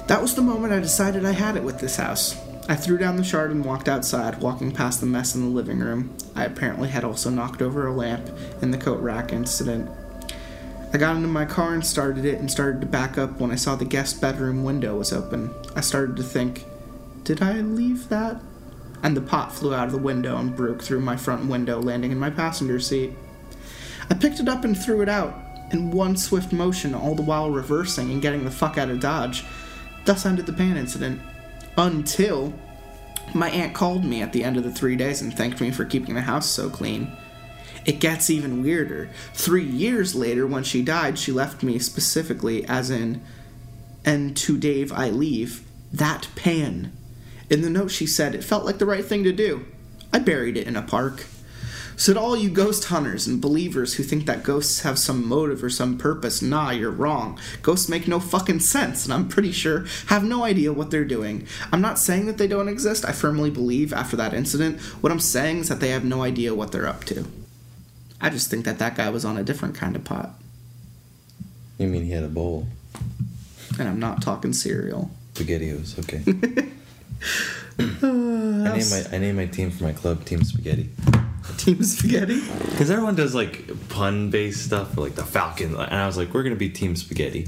[0.07, 2.39] That was the moment I decided I had it with this house.
[2.69, 5.79] I threw down the shard and walked outside, walking past the mess in the living
[5.79, 6.15] room.
[6.35, 8.29] I apparently had also knocked over a lamp
[8.61, 9.89] in the coat rack incident.
[10.93, 13.55] I got into my car and started it and started to back up when I
[13.55, 15.51] saw the guest bedroom window was open.
[15.75, 16.63] I started to think,
[17.23, 18.39] did I leave that?
[19.01, 22.11] And the pot flew out of the window and broke through my front window, landing
[22.11, 23.13] in my passenger seat.
[24.11, 25.33] I picked it up and threw it out.
[25.71, 29.43] in one swift motion, all the while reversing and getting the fuck out of Dodge.
[30.05, 31.19] Thus ended the pan incident.
[31.77, 32.53] Until
[33.33, 35.85] my aunt called me at the end of the three days and thanked me for
[35.85, 37.11] keeping the house so clean.
[37.85, 39.09] It gets even weirder.
[39.33, 43.21] Three years later, when she died, she left me specifically, as in,
[44.03, 46.91] and to Dave I leave, that pan.
[47.49, 49.65] In the note, she said it felt like the right thing to do.
[50.13, 51.25] I buried it in a park.
[51.99, 55.61] So, to all you ghost hunters and believers who think that ghosts have some motive
[55.61, 57.37] or some purpose, nah, you're wrong.
[57.61, 61.45] Ghosts make no fucking sense, and I'm pretty sure have no idea what they're doing.
[61.73, 64.79] I'm not saying that they don't exist, I firmly believe after that incident.
[65.01, 67.25] What I'm saying is that they have no idea what they're up to.
[68.21, 70.29] I just think that that guy was on a different kind of pot.
[71.77, 72.67] You mean he had a bowl?
[73.77, 75.11] And I'm not talking cereal.
[75.33, 76.23] Spaghettios, okay.
[77.77, 80.89] I name my I name my team for my club Team Spaghetti.
[81.57, 82.41] Team Spaghetti?
[82.41, 86.43] Because everyone does like pun based stuff, like the Falcon, and I was like, we're
[86.43, 87.47] gonna be Team Spaghetti.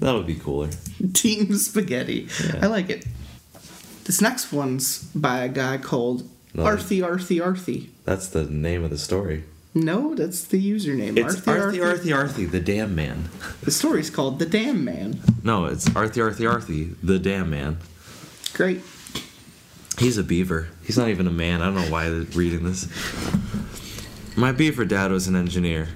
[0.00, 0.70] That would be cooler.
[1.12, 2.28] Team Spaghetti.
[2.44, 2.60] Yeah.
[2.62, 3.06] I like it.
[4.04, 6.64] This next one's by a guy called No.
[6.64, 7.90] Arthy Arthy Arthy.
[8.04, 9.44] That's the name of the story.
[9.74, 11.16] No, that's the username.
[11.16, 13.28] It's Arthy Arthy Arthy, the damn man.
[13.62, 15.20] The story's called The Damn Man.
[15.44, 17.78] No, it's Arthy Arthy Arthy, the damn man.
[18.54, 18.80] Great.
[19.98, 20.68] He's a beaver.
[20.84, 21.60] He's not even a man.
[21.60, 22.88] I don't know why they're reading this.
[24.36, 25.88] My beaver dad was an engineer.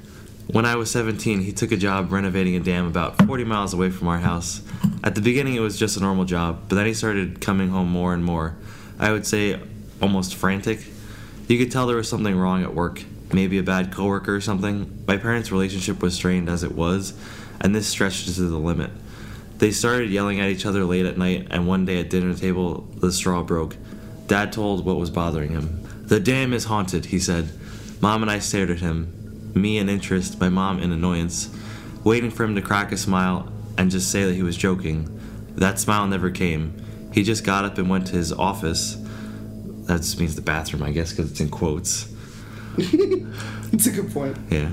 [0.48, 3.90] When I was 17, he took a job renovating a dam about 40 miles away
[3.90, 4.60] from our house.
[5.04, 7.88] At the beginning, it was just a normal job, but then he started coming home
[7.88, 8.56] more and more.
[8.98, 9.60] I would say
[10.00, 10.84] almost frantic.
[11.46, 15.04] You could tell there was something wrong at work, maybe a bad coworker or something.
[15.06, 17.14] My parents' relationship was strained as it was,
[17.60, 18.90] and this stretched to the limit.
[19.58, 22.88] They started yelling at each other late at night, and one day at dinner table,
[22.96, 23.76] the straw broke.
[24.32, 25.86] Dad told what was bothering him.
[26.06, 27.50] The dam is haunted, he said.
[28.00, 31.54] Mom and I stared at him, me in interest, my mom in annoyance,
[32.02, 35.20] waiting for him to crack a smile and just say that he was joking.
[35.56, 36.82] That smile never came.
[37.12, 38.94] He just got up and went to his office.
[39.84, 42.10] That just means the bathroom, I guess, because it's in quotes.
[43.74, 44.38] It's a good point.
[44.50, 44.70] Yeah.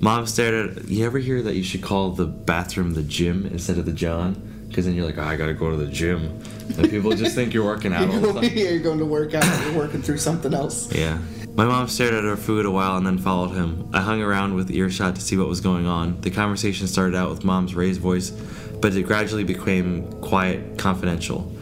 [0.00, 0.88] Mom stared at.
[0.88, 4.53] You ever hear that you should call the bathroom the gym instead of the John?
[4.74, 6.36] Because then you're like, oh, I gotta go to the gym.
[6.76, 8.42] And people just think you're working out all the time.
[8.42, 9.44] yeah, you're going to work out.
[9.64, 10.92] You're working through something else.
[10.92, 11.20] Yeah.
[11.54, 13.88] My mom stared at her food a while and then followed him.
[13.92, 16.20] I hung around with earshot to see what was going on.
[16.22, 21.52] The conversation started out with mom's raised voice, but it gradually became quiet, confidential.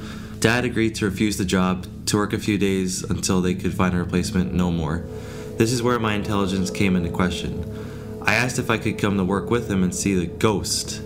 [0.41, 3.95] Dad agreed to refuse the job, to work a few days until they could find
[3.95, 5.05] a replacement, no more.
[5.59, 7.63] This is where my intelligence came into question.
[8.23, 11.03] I asked if I could come to work with him and see the ghost.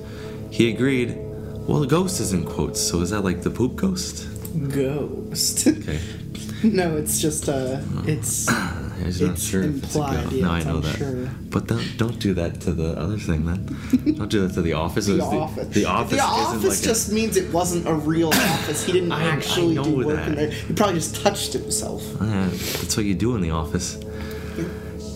[0.53, 1.26] He agreed.
[1.67, 4.29] Well, the ghost is in quotes, so is that like the poop ghost?
[4.73, 5.67] Ghost.
[5.67, 6.01] Okay.
[6.63, 10.37] no, it's just uh, it's I was not It's sure if it's a implied, ghost.
[10.37, 11.51] yeah, no, I it's know that.
[11.51, 14.15] But don't don't do that to the other thing then.
[14.17, 15.07] don't do that to the office.
[15.07, 15.69] the office.
[15.69, 16.17] The, office.
[16.17, 18.85] The office like a- just means it wasn't a real office.
[18.85, 20.29] He didn't I- I actually know do work that.
[20.29, 20.51] in there.
[20.51, 22.03] He probably just touched himself.
[22.23, 23.99] Uh, that's what you do in the office.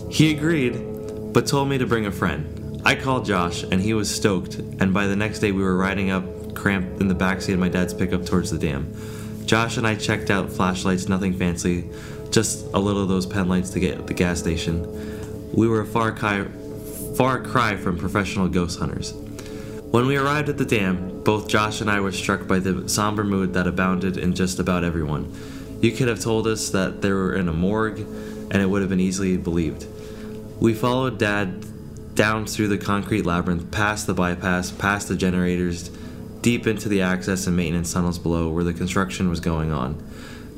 [0.09, 0.73] He agreed,
[1.33, 2.81] but told me to bring a friend.
[2.83, 4.55] I called Josh, and he was stoked.
[4.55, 7.69] And by the next day, we were riding up, cramped in the backseat of my
[7.69, 8.93] dad's pickup towards the dam.
[9.45, 11.89] Josh and I checked out flashlights, nothing fancy,
[12.29, 15.51] just a little of those pen lights to get at the gas station.
[15.53, 16.45] We were a far cry,
[17.15, 19.13] far cry from professional ghost hunters.
[19.91, 23.23] When we arrived at the dam, both Josh and I were struck by the somber
[23.23, 25.33] mood that abounded in just about everyone.
[25.81, 28.89] You could have told us that they were in a morgue, and it would have
[28.89, 29.85] been easily believed.
[30.59, 31.65] We followed Dad
[32.15, 35.89] down through the concrete labyrinth, past the bypass, past the generators,
[36.41, 40.03] deep into the access and maintenance tunnels below where the construction was going on.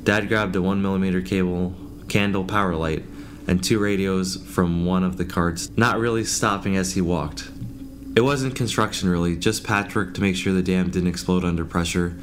[0.04, 1.74] Dad grabbed a 1mm cable,
[2.08, 3.04] candle power light,
[3.48, 7.50] and two radios from one of the carts, not really stopping as he walked.
[8.16, 12.16] It wasn't construction really, just patchwork to make sure the dam didn't explode under pressure,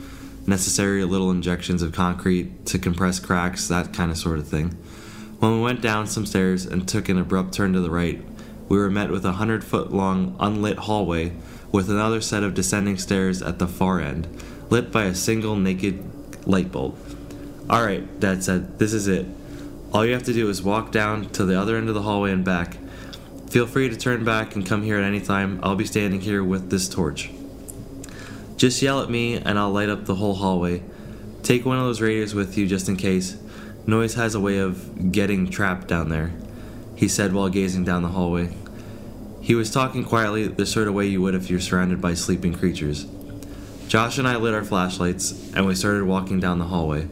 [0.47, 4.69] necessary little injections of concrete to compress cracks, that kind of sort of thing.
[5.41, 8.23] When we went down some stairs and took an abrupt turn to the right,
[8.69, 11.33] we were met with a hundred foot long unlit hallway
[11.73, 14.27] with another set of descending stairs at the far end,
[14.71, 16.03] lit by a single naked
[16.47, 16.97] light bulb.
[17.69, 19.27] Alright, Dad said, this is it.
[19.93, 22.33] All you have to do is walk down to the other end of the hallway
[22.33, 22.77] and back.
[23.49, 25.59] Feel free to turn back and come here at any time.
[25.63, 27.31] I'll be standing here with this torch.
[28.57, 30.83] Just yell at me and I'll light up the whole hallway.
[31.43, 33.37] Take one of those radios with you just in case.
[33.87, 36.33] Noise has a way of getting trapped down there,
[36.95, 38.55] he said while gazing down the hallway.
[39.51, 42.55] He was talking quietly, the sort of way you would if you're surrounded by sleeping
[42.55, 43.05] creatures.
[43.89, 47.09] Josh and I lit our flashlights and we started walking down the hallway.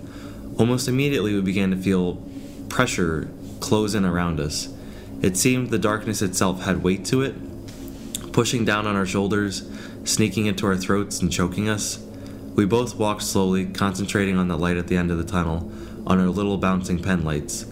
[0.57, 2.23] Almost immediately, we began to feel
[2.69, 4.73] pressure close in around us.
[5.21, 7.35] It seemed the darkness itself had weight to it.
[8.33, 9.69] pushing down on our shoulders,
[10.05, 11.99] sneaking into our throats, and choking us.
[12.55, 15.73] We both walked slowly, concentrating on the light at the end of the tunnel,
[16.07, 17.65] on our little bouncing pen lights.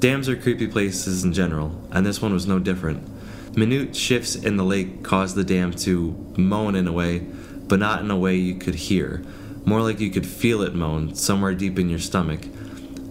[0.00, 3.08] Dams are creepy places in general, and this one was no different.
[3.56, 8.00] Minute shifts in the lake caused the dam to moan in a way, but not
[8.00, 9.24] in a way you could hear.
[9.64, 12.40] More like you could feel it moan somewhere deep in your stomach.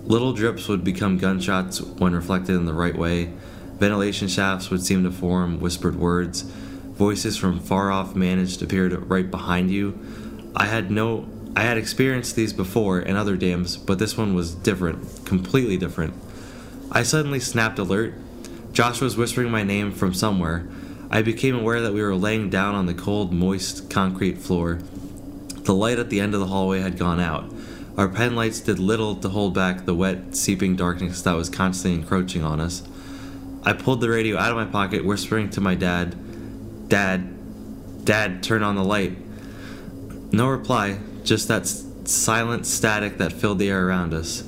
[0.03, 3.31] Little drips would become gunshots when reflected in the right way.
[3.79, 6.41] Ventilation shafts would seem to form whispered words.
[6.41, 9.97] Voices from far off managed appeared right behind you.
[10.55, 14.55] I had no I had experienced these before in other dams, but this one was
[14.55, 16.15] different, completely different.
[16.91, 18.15] I suddenly snapped alert.
[18.73, 20.67] Josh was whispering my name from somewhere.
[21.11, 24.79] I became aware that we were laying down on the cold, moist concrete floor.
[25.61, 27.53] The light at the end of the hallway had gone out.
[27.97, 31.99] Our pen lights did little to hold back the wet, seeping darkness that was constantly
[31.99, 32.81] encroaching on us.
[33.61, 36.15] I pulled the radio out of my pocket, whispering to my dad,
[36.89, 37.29] Dad,
[38.03, 39.17] Dad, turn on the light.
[40.31, 44.43] No reply, just that s- silent static that filled the air around us.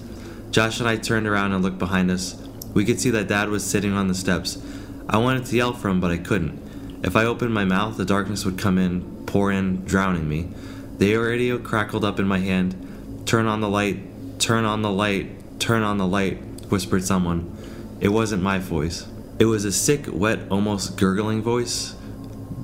[0.51, 2.35] Josh and I turned around and looked behind us.
[2.75, 4.61] We could see that Dad was sitting on the steps.
[5.07, 6.61] I wanted to yell for him, but I couldn't.
[7.03, 10.49] If I opened my mouth, the darkness would come in, pour in, drowning me.
[10.97, 13.23] The radio crackled up in my hand.
[13.25, 16.37] Turn on the light, turn on the light, turn on the light,
[16.69, 17.55] whispered someone.
[18.01, 19.07] It wasn't my voice.
[19.39, 21.95] It was a sick, wet, almost gurgling voice,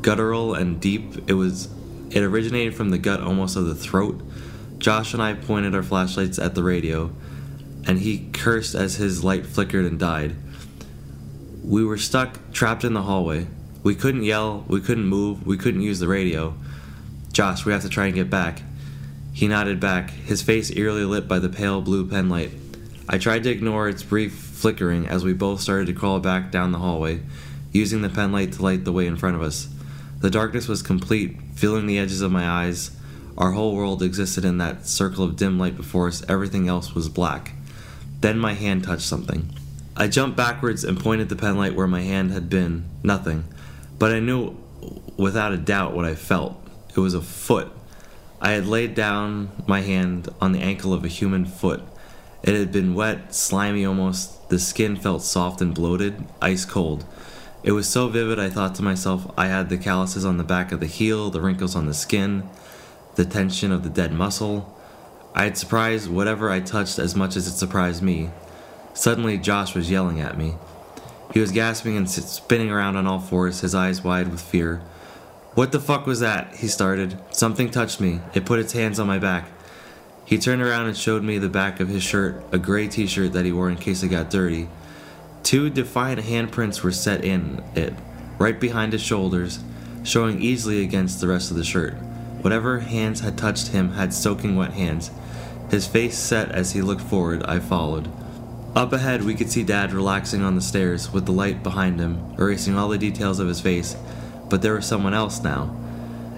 [0.02, 1.30] guttural and deep.
[1.30, 1.70] It was
[2.10, 4.22] it originated from the gut almost of the throat.
[4.78, 7.12] Josh and I pointed our flashlights at the radio,
[7.86, 10.36] and he cursed as his light flickered and died.
[11.64, 13.48] We were stuck, trapped in the hallway.
[13.84, 16.56] We couldn't yell, we couldn't move, we couldn't use the radio.
[17.34, 18.62] Josh, we have to try and get back.
[19.34, 22.52] He nodded back, his face eerily lit by the pale blue penlight.
[23.08, 26.72] I tried to ignore its brief flickering as we both started to crawl back down
[26.72, 27.22] the hallway,
[27.72, 29.68] using the penlight to light the way in front of us.
[30.20, 32.92] The darkness was complete, filling the edges of my eyes.
[33.38, 37.10] Our whole world existed in that circle of dim light before us, everything else was
[37.10, 37.54] black.
[38.22, 39.50] Then my hand touched something.
[39.98, 42.86] I jumped backwards and pointed the penlight where my hand had been.
[43.04, 43.44] Nothing.
[44.00, 44.56] But I knew
[45.18, 46.56] without a doubt what I felt.
[46.96, 47.72] It was a foot.
[48.40, 51.82] I had laid down my hand on the ankle of a human foot.
[52.44, 54.50] It had been wet, slimy almost.
[54.50, 57.06] The skin felt soft and bloated, ice cold.
[57.64, 60.72] It was so vivid I thought to myself I had the calluses on the back
[60.72, 62.50] of the heel, the wrinkles on the skin,
[63.16, 64.76] the tension of the dead muscle.
[65.34, 68.30] I had surprised whatever I touched as much as it surprised me.
[68.94, 70.56] Suddenly, Josh was yelling at me.
[71.34, 74.82] He was gasping and spinning around on all fours, his eyes wide with fear.
[75.54, 76.56] What the fuck was that?
[76.56, 77.18] He started.
[77.32, 78.20] Something touched me.
[78.34, 79.48] It put its hands on my back.
[80.26, 83.34] He turned around and showed me the back of his shirt, a gray t shirt
[83.34, 84.70] that he wore in case it got dirty.
[85.44, 87.94] Two defiant handprints were set in it,
[88.38, 89.60] right behind his shoulders,
[90.04, 91.96] showing easily against the rest of the shirt.
[92.42, 95.12] Whatever hands had touched him had soaking wet hands.
[95.70, 98.10] His face set as he looked forward, I followed.
[98.76, 102.36] Up ahead, we could see Dad relaxing on the stairs with the light behind him,
[102.40, 103.96] erasing all the details of his face,
[104.50, 105.76] but there was someone else now.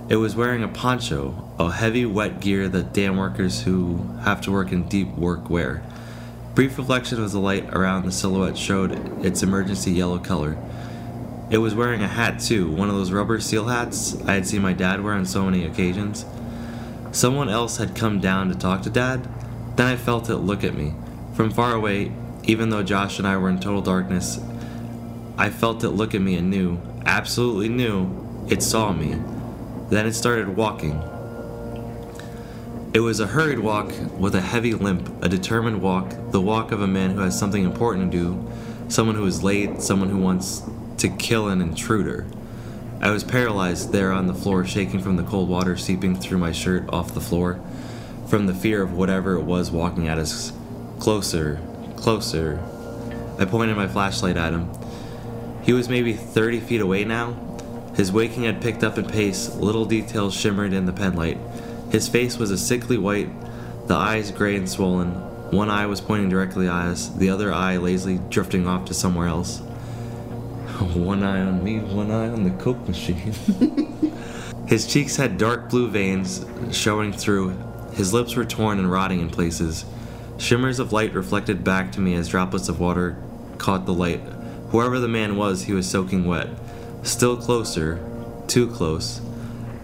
[0.09, 4.51] It was wearing a poncho, a heavy wet gear that dam workers who have to
[4.51, 5.83] work in deep work wear.
[6.55, 8.91] Brief reflection of the light around the silhouette showed
[9.25, 10.57] its emergency yellow color.
[11.49, 14.62] It was wearing a hat too, one of those rubber seal hats I had seen
[14.62, 16.25] my dad wear on so many occasions.
[17.12, 19.27] Someone else had come down to talk to Dad.
[19.75, 20.93] Then I felt it look at me.
[21.36, 22.12] From far away,
[22.43, 24.39] even though Josh and I were in total darkness,
[25.38, 29.15] I felt it look at me and knew, absolutely knew, it saw me.
[29.89, 31.01] Then it started walking.
[32.93, 36.82] It was a hurried walk with a heavy limp, a determined walk, the walk of
[36.82, 38.51] a man who has something important to do,
[38.89, 40.63] someone who is late, someone who wants
[41.03, 42.25] to kill an intruder.
[43.01, 46.53] I was paralyzed there on the floor, shaking from the cold water seeping through my
[46.53, 47.59] shirt off the floor,
[48.28, 50.53] from the fear of whatever it was walking at us.
[50.99, 51.59] Closer,
[51.97, 52.63] closer.
[53.38, 54.69] I pointed my flashlight at him.
[55.63, 57.34] He was maybe 30 feet away now.
[57.97, 61.38] His waking had picked up in pace, little details shimmered in the penlight.
[61.91, 63.30] His face was a sickly white,
[63.89, 65.09] the eyes gray and swollen.
[65.51, 69.28] One eye was pointing directly at us, the other eye lazily drifting off to somewhere
[69.28, 69.61] else.
[70.84, 73.34] One eye on me, one eye on the Coke machine.
[74.67, 77.55] His cheeks had dark blue veins showing through.
[77.93, 79.86] His lips were torn and rotting in places.
[80.38, 83.17] Shimmers of light reflected back to me as droplets of water
[83.57, 84.21] caught the light.
[84.69, 86.49] Whoever the man was, he was soaking wet.
[87.03, 87.99] Still closer,
[88.47, 89.21] too close.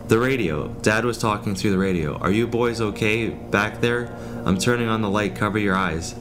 [0.08, 0.70] The radio.
[0.82, 2.18] Dad was talking through the radio.
[2.18, 4.12] Are you boys okay back there?
[4.46, 5.36] I'm turning on the light.
[5.36, 6.16] Cover your eyes.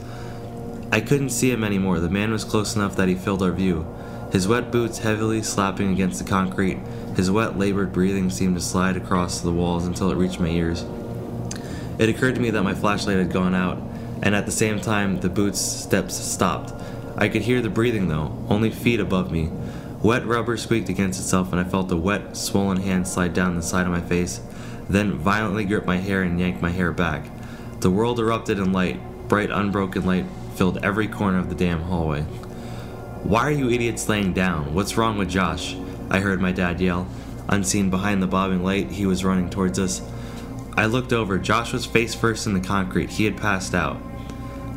[0.93, 1.99] I couldn't see him anymore.
[2.01, 3.87] The man was close enough that he filled our view.
[4.33, 6.79] His wet boots heavily slapping against the concrete.
[7.17, 10.85] His wet, labored breathing seemed to slide across the walls until it reached my ears.
[11.99, 13.79] It occurred to me that my flashlight had gone out,
[14.23, 16.75] and at the same time, the boots' steps stopped.
[17.17, 19.51] I could hear the breathing though, only feet above me.
[20.03, 23.63] Wet rubber squeaked against itself, and I felt a wet, swollen hand slide down the
[23.63, 24.41] side of my face,
[24.89, 27.25] then violently grip my hair and yank my hair back.
[27.81, 29.01] The world erupted in light.
[29.29, 32.25] Bright, unbroken light filled every corner of the damn hallway.
[33.25, 34.73] Why are you idiots laying down?
[34.73, 35.77] What's wrong with Josh?
[36.09, 37.07] I heard my dad yell.
[37.49, 40.01] Unseen behind the bobbing light, he was running towards us.
[40.77, 41.37] I looked over.
[41.37, 43.11] Josh was face first in the concrete.
[43.11, 44.01] He had passed out.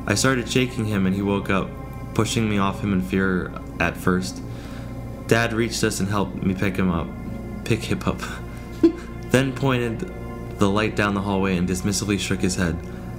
[0.08, 1.70] I started shaking him and he woke up,
[2.16, 4.42] pushing me off him in fear at first.
[5.28, 7.08] Dad reached us and helped me pick him up.
[7.64, 8.20] Pick him up.
[9.30, 10.00] then pointed
[10.58, 12.76] the light down the hallway and dismissively shook his head.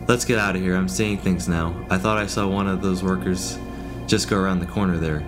[0.08, 0.74] Let's get out of here.
[0.74, 1.86] I'm seeing things now.
[1.88, 3.56] I thought I saw one of those workers
[4.06, 5.22] just go around the corner there.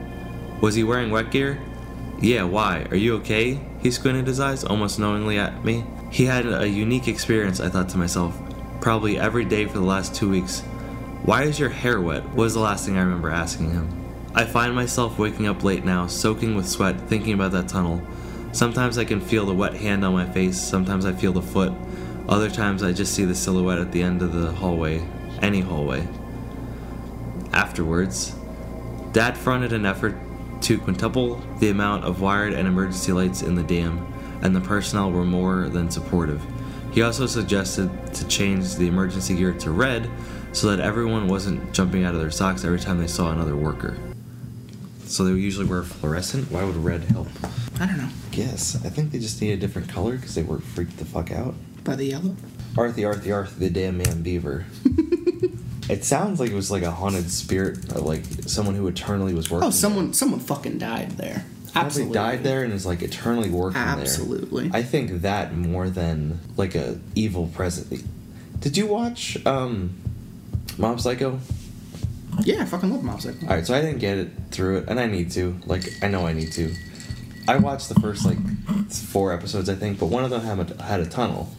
[0.60, 1.60] Was he wearing wet gear?
[2.20, 2.86] Yeah, why?
[2.90, 3.60] Are you okay?
[3.82, 5.84] He squinted his eyes almost knowingly at me.
[6.10, 8.38] He had a unique experience, I thought to myself,
[8.80, 10.60] probably every day for the last two weeks.
[11.24, 12.34] Why is your hair wet?
[12.34, 13.88] was the last thing I remember asking him.
[14.34, 18.02] I find myself waking up late now, soaking with sweat, thinking about that tunnel.
[18.52, 21.72] Sometimes I can feel the wet hand on my face, sometimes I feel the foot,
[22.28, 25.06] other times I just see the silhouette at the end of the hallway,
[25.42, 26.06] any hallway.
[27.52, 28.34] Afterwards,
[29.14, 30.16] Dad fronted an effort
[30.62, 34.04] to quintuple the amount of wired and emergency lights in the dam,
[34.42, 36.42] and the personnel were more than supportive.
[36.90, 40.10] He also suggested to change the emergency gear to red
[40.50, 43.96] so that everyone wasn't jumping out of their socks every time they saw another worker.
[45.04, 46.50] So they usually wear fluorescent?
[46.50, 47.28] Why would red help?
[47.78, 48.08] I don't know.
[48.32, 48.84] Guess.
[48.84, 51.54] I think they just need a different color because they were freaked the fuck out.
[51.84, 52.34] By the yellow?
[52.76, 54.64] Arthy, Arthy, Arthy, the damn man beaver.
[55.88, 59.50] it sounds like it was like a haunted spirit, of like someone who eternally was
[59.50, 59.68] working.
[59.68, 61.44] Oh, someone someone fucking died there.
[61.72, 62.14] Probably Absolutely.
[62.14, 64.68] died there and is like eternally working Absolutely.
[64.68, 64.78] there.
[64.78, 68.02] I think that more than like a evil presence.
[68.60, 69.94] Did you watch um,
[70.78, 71.40] Mob Psycho?
[72.42, 73.46] Yeah, I fucking love Mob Psycho.
[73.46, 75.58] All right, so I didn't get it through it, and I need to.
[75.66, 76.72] Like, I know I need to.
[77.46, 78.38] I watched the first like
[78.90, 81.50] four episodes, I think, but one of them had a, had a tunnel.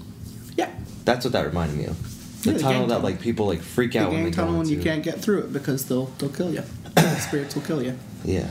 [0.55, 0.71] Yeah.
[1.03, 2.14] That's what that reminded me of.
[2.45, 4.43] The Yeah, the tunnel that like people like freak The out when gang they go
[4.43, 6.63] tunnel and you can't get through it because they'll they'll kill you.
[6.95, 7.97] The spirits will kill you.
[8.23, 8.49] Yeah.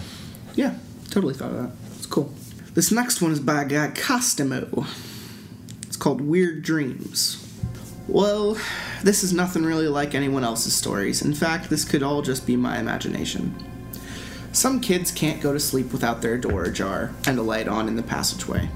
[0.55, 0.75] Yeah,
[1.11, 1.71] totally thought of that.
[1.97, 2.33] It's cool.
[2.75, 4.87] This next one is by a guy Costimo.
[5.87, 7.41] It's called Weird Dreams.
[8.09, 8.59] Well,
[9.03, 11.23] this is nothing really like anyone else's stories.
[11.23, 13.55] In fact, this could all just be my imagination.
[14.53, 17.97] Some kids can't go to sleep without their door ajar and a light on in
[17.97, 18.69] the passageway.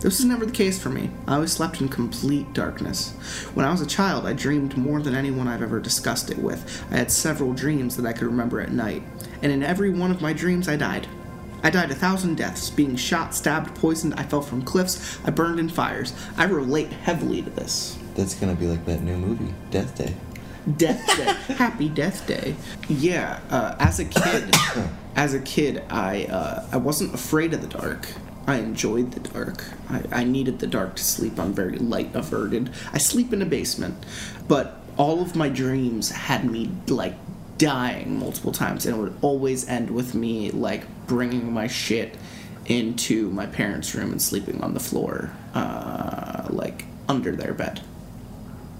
[0.00, 1.10] This was never the case for me.
[1.28, 3.10] I always slept in complete darkness.
[3.52, 6.82] When I was a child, I dreamed more than anyone I've ever discussed it with.
[6.90, 9.02] I had several dreams that I could remember at night,
[9.42, 11.06] and in every one of my dreams, I died.
[11.62, 15.60] I died a thousand deaths, being shot, stabbed, poisoned, I fell from cliffs, I burned
[15.60, 16.14] in fires.
[16.38, 17.98] I relate heavily to this.
[18.14, 20.14] That's gonna be like that new movie, Death Day.
[20.78, 21.54] Death Day.
[21.54, 22.56] Happy Death Day.
[22.88, 24.54] Yeah, uh, as a kid,
[25.16, 28.08] as a kid, I uh, I wasn't afraid of the dark.
[28.46, 29.64] I enjoyed the dark.
[29.88, 31.38] I, I needed the dark to sleep.
[31.38, 32.70] I'm very light averted.
[32.92, 34.04] I sleep in a basement,
[34.48, 37.14] but all of my dreams had me like
[37.58, 42.16] dying multiple times, and it would always end with me like bringing my shit
[42.66, 47.80] into my parents' room and sleeping on the floor, uh, like under their bed,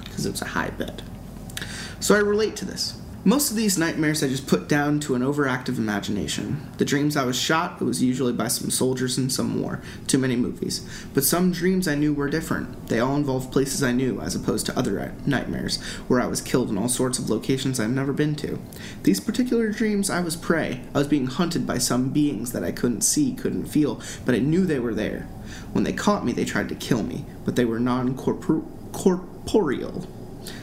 [0.04, 1.02] because it was a high bed.
[2.00, 2.99] So I relate to this.
[3.22, 6.66] Most of these nightmares I just put down to an overactive imagination.
[6.78, 9.82] The dreams I was shot, it was usually by some soldiers in some war.
[10.06, 10.88] Too many movies.
[11.12, 12.86] But some dreams I knew were different.
[12.86, 16.40] They all involved places I knew, as opposed to other uh, nightmares, where I was
[16.40, 18.58] killed in all sorts of locations I've never been to.
[19.02, 20.80] These particular dreams, I was prey.
[20.94, 24.38] I was being hunted by some beings that I couldn't see, couldn't feel, but I
[24.38, 25.28] knew they were there.
[25.72, 30.08] When they caught me, they tried to kill me, but they were non corporeal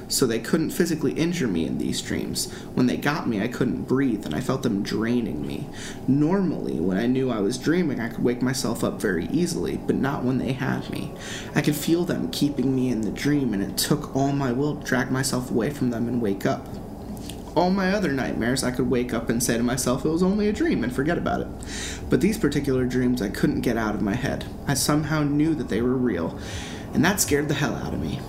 [0.07, 2.51] so they couldn't physically injure me in these dreams.
[2.73, 5.67] When they got me, I couldn't breathe and I felt them draining me.
[6.07, 9.95] Normally, when I knew I was dreaming, I could wake myself up very easily, but
[9.95, 11.13] not when they had me.
[11.55, 14.75] I could feel them keeping me in the dream, and it took all my will
[14.75, 16.67] to drag myself away from them and wake up.
[17.55, 20.47] All my other nightmares, I could wake up and say to myself it was only
[20.47, 21.47] a dream and forget about it.
[22.09, 24.45] But these particular dreams, I couldn't get out of my head.
[24.67, 26.37] I somehow knew that they were real,
[26.93, 28.19] and that scared the hell out of me.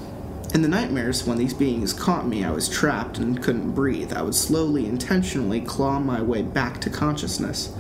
[0.55, 4.15] In the nightmares, when these beings caught me, I was trapped and couldn't breathe.
[4.15, 7.73] I would slowly, intentionally claw my way back to consciousness.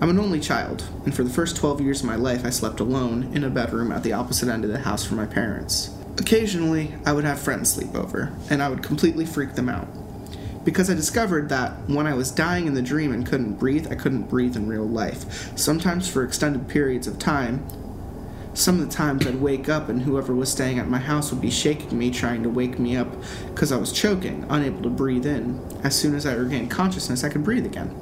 [0.00, 2.78] I'm an only child, and for the first 12 years of my life, I slept
[2.78, 5.90] alone in a bedroom at the opposite end of the house from my parents.
[6.16, 9.88] Occasionally, I would have friends sleep over, and I would completely freak them out.
[10.64, 13.94] because I discovered that when I was dying in the dream and couldn't breathe, I
[13.94, 15.56] couldn't breathe in real life.
[15.58, 17.64] Sometimes for extended periods of time,
[18.54, 21.40] some of the times I'd wake up and whoever was staying at my house would
[21.40, 23.08] be shaking me, trying to wake me up
[23.48, 25.60] because I was choking, unable to breathe in.
[25.82, 27.94] As soon as I regained consciousness, I could breathe again.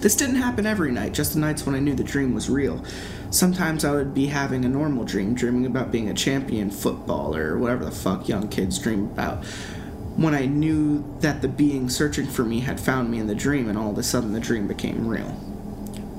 [0.00, 2.84] This didn't happen every night, just the nights when I knew the dream was real.
[3.30, 7.58] Sometimes I would be having a normal dream, dreaming about being a champion footballer or
[7.58, 9.44] whatever the fuck young kids dream about.
[10.16, 13.68] When I knew that the being searching for me had found me in the dream,
[13.68, 15.36] and all of a sudden the dream became real.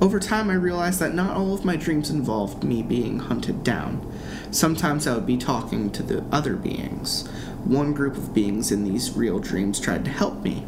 [0.01, 4.09] Over time, I realized that not all of my dreams involved me being hunted down.
[4.49, 7.27] Sometimes I would be talking to the other beings.
[7.65, 10.65] One group of beings in these real dreams tried to help me.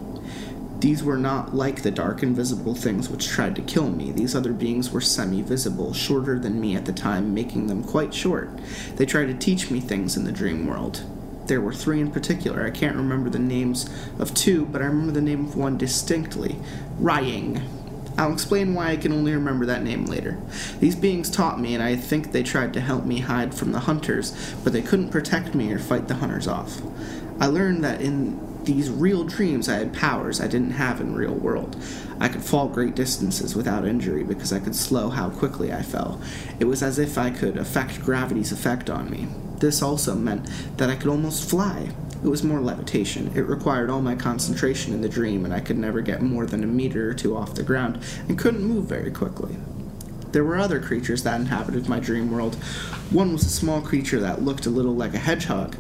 [0.80, 4.12] These were not like the dark, invisible things which tried to kill me.
[4.12, 8.14] These other beings were semi visible, shorter than me at the time, making them quite
[8.14, 8.50] short.
[8.98, 11.04] They tried to teach me things in the dream world.
[11.46, 12.66] There were three in particular.
[12.66, 16.58] I can't remember the names of two, but I remember the name of one distinctly
[17.00, 17.62] Rying.
[18.18, 20.38] I'll explain why I can only remember that name later.
[20.80, 23.80] These beings taught me, and I think they tried to help me hide from the
[23.80, 26.82] hunters, but they couldn't protect me or fight the hunters off.
[27.40, 31.34] I learned that in these real dreams I had powers I didn't have in real
[31.34, 31.76] world.
[32.20, 36.22] I could fall great distances without injury because I could slow how quickly I fell.
[36.60, 39.28] It was as if I could affect gravity's effect on me.
[39.58, 40.48] This also meant
[40.78, 41.90] that I could almost fly.
[42.24, 43.32] It was more levitation.
[43.36, 46.64] It required all my concentration in the dream, and I could never get more than
[46.64, 49.58] a meter or two off the ground and couldn't move very quickly.
[50.32, 52.56] There were other creatures that inhabited my dream world.
[53.10, 55.76] One was a small creature that looked a little like a hedgehog.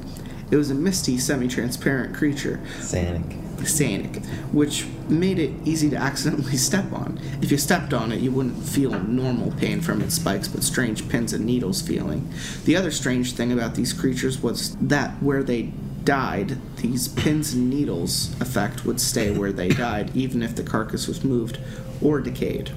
[0.49, 3.37] It was a misty, semi transparent creature, Sanic.
[3.59, 7.19] Sanic, which made it easy to accidentally step on.
[7.41, 11.07] If you stepped on it, you wouldn't feel normal pain from its spikes, but strange
[11.07, 12.29] pins and needles feeling.
[12.65, 15.71] The other strange thing about these creatures was that where they
[16.03, 21.07] died, these pins and needles effect would stay where they died, even if the carcass
[21.07, 21.59] was moved
[22.01, 22.71] or decayed.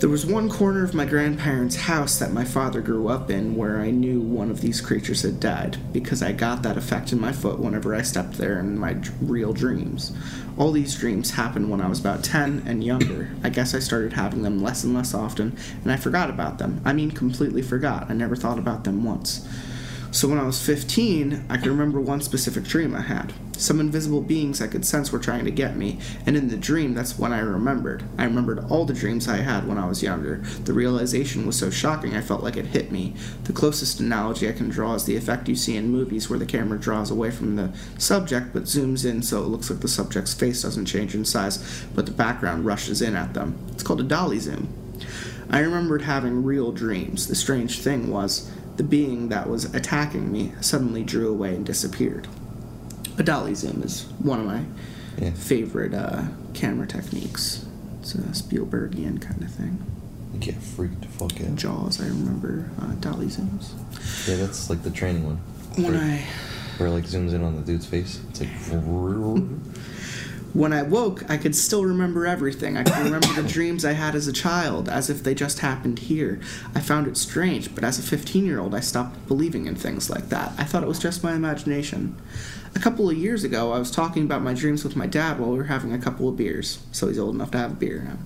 [0.00, 3.80] There was one corner of my grandparents' house that my father grew up in where
[3.80, 7.32] I knew one of these creatures had died, because I got that effect in my
[7.32, 10.12] foot whenever I stepped there in my d- real dreams.
[10.56, 13.30] All these dreams happened when I was about 10 and younger.
[13.42, 16.80] I guess I started having them less and less often, and I forgot about them.
[16.84, 18.08] I mean, completely forgot.
[18.08, 19.48] I never thought about them once.
[20.10, 23.34] So when I was 15, I can remember one specific dream I had.
[23.58, 26.94] Some invisible beings I could sense were trying to get me, and in the dream,
[26.94, 28.04] that's when I remembered.
[28.16, 30.36] I remembered all the dreams I had when I was younger.
[30.64, 33.14] The realization was so shocking I felt like it hit me.
[33.44, 36.46] The closest analogy I can draw is the effect you see in movies where the
[36.46, 40.32] camera draws away from the subject but zooms in so it looks like the subject's
[40.32, 43.58] face doesn't change in size, but the background rushes in at them.
[43.72, 44.72] It's called a dolly zoom.
[45.50, 47.26] I remembered having real dreams.
[47.26, 52.26] The strange thing was, the being that was attacking me suddenly drew away and disappeared.
[53.18, 54.62] A dolly zoom is one of my
[55.20, 55.32] Yeah.
[55.32, 56.24] favorite uh,
[56.54, 57.66] camera techniques.
[58.00, 59.84] It's a Spielbergian kind of thing.
[60.32, 61.56] You get freaked the fuck out.
[61.56, 63.72] Jaws, I remember uh, dolly zooms.
[64.28, 65.36] Yeah, that's like the training one.
[65.74, 66.24] When where, I
[66.78, 68.20] where it like zooms in on the dude's face.
[68.30, 68.48] It's like.
[70.54, 72.76] when I woke, I could still remember everything.
[72.76, 75.98] I could remember the dreams I had as a child, as if they just happened
[75.98, 76.40] here.
[76.74, 80.08] I found it strange, but as a 15 year old, I stopped believing in things
[80.08, 80.52] like that.
[80.58, 82.16] I thought it was just my imagination.
[82.74, 85.50] A couple of years ago, I was talking about my dreams with my dad while
[85.50, 88.02] we were having a couple of beers, so he's old enough to have a beer
[88.02, 88.18] now.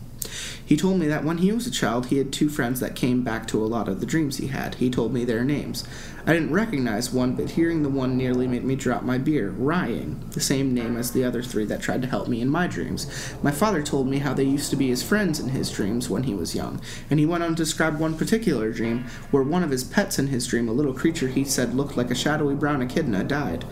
[0.64, 3.22] He told me that when he was a child, he had two friends that came
[3.22, 4.76] back to a lot of the dreams he had.
[4.76, 5.84] He told me their names.
[6.24, 9.50] I didn't recognize one, but hearing the one nearly made me drop my beer.
[9.50, 12.68] Rying, the same name as the other three that tried to help me in my
[12.68, 13.34] dreams.
[13.42, 16.22] My father told me how they used to be his friends in his dreams when
[16.22, 19.70] he was young, and he went on to describe one particular dream where one of
[19.70, 22.82] his pets in his dream, a little creature he said looked like a shadowy brown
[22.82, 23.64] echidna, died.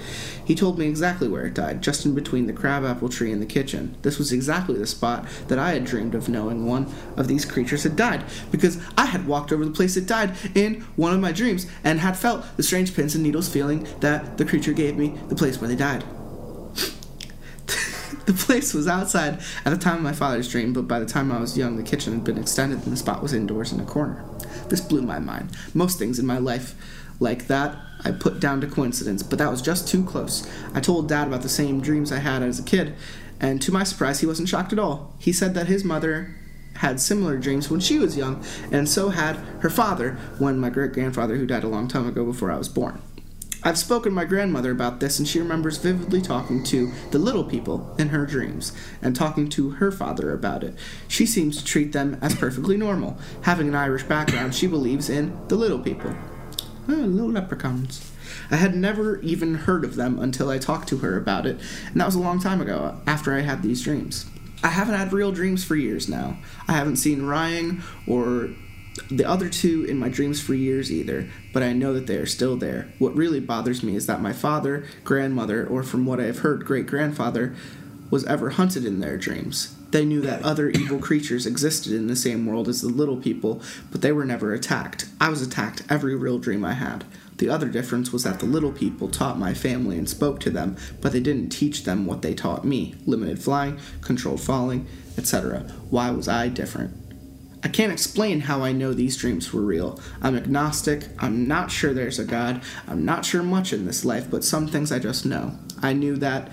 [0.45, 3.47] He told me exactly where it died, just in between the crabapple tree and the
[3.47, 3.95] kitchen.
[4.03, 7.85] This was exactly the spot that I had dreamed of knowing one of these creatures
[7.85, 11.31] had died, because I had walked over the place it died in one of my
[11.31, 15.15] dreams and had felt the strange pins and needles feeling that the creature gave me
[15.29, 16.03] the place where they died.
[18.27, 21.33] the place was outside at the time of my father's dream, but by the time
[21.33, 23.85] I was young, the kitchen had been extended and the spot was indoors in a
[23.85, 24.25] corner.
[24.69, 25.57] This blew my mind.
[25.75, 26.75] Most things in my life
[27.19, 30.51] like that I put down to coincidence, but that was just too close.
[30.75, 32.95] I told Dad about the same dreams I had as a kid,
[33.39, 35.15] and to my surprise, he wasn't shocked at all.
[35.19, 36.35] He said that his mother
[36.81, 40.95] had similar dreams when she was young, and so had her father when my great
[40.95, 43.03] grandfather, who died a long time ago before I was born.
[43.63, 47.45] I've spoken to my grandmother about this, and she remembers vividly talking to the little
[47.45, 48.73] people in her dreams
[49.03, 50.75] and talking to her father about it.
[51.07, 53.19] She seems to treat them as perfectly normal.
[53.43, 56.15] Having an Irish background, she believes in the little people.
[56.89, 58.11] Oh, little leprechauns.
[58.51, 62.01] I had never even heard of them until I talked to her about it, and
[62.01, 64.25] that was a long time ago after I had these dreams.
[64.63, 66.39] I haven't had real dreams for years now.
[66.69, 68.51] I haven't seen Ryan or
[69.11, 72.27] the other two in my dreams for years either, but I know that they are
[72.27, 72.93] still there.
[72.99, 76.65] What really bothers me is that my father, grandmother, or from what I have heard,
[76.65, 77.55] great grandfather,
[78.11, 79.77] was ever hunted in their dreams.
[79.91, 83.63] They knew that other evil creatures existed in the same world as the little people,
[83.91, 85.07] but they were never attacked.
[85.21, 87.05] I was attacked every real dream I had.
[87.41, 90.77] The other difference was that the little people taught my family and spoke to them,
[91.01, 94.87] but they didn't teach them what they taught me limited flying, controlled falling,
[95.17, 95.61] etc.
[95.89, 96.95] Why was I different?
[97.65, 99.99] I can't explain how I know these dreams were real.
[100.21, 101.09] I'm agnostic.
[101.19, 102.61] I'm not sure there's a God.
[102.87, 105.57] I'm not sure much in this life, but some things I just know.
[105.81, 106.53] I knew that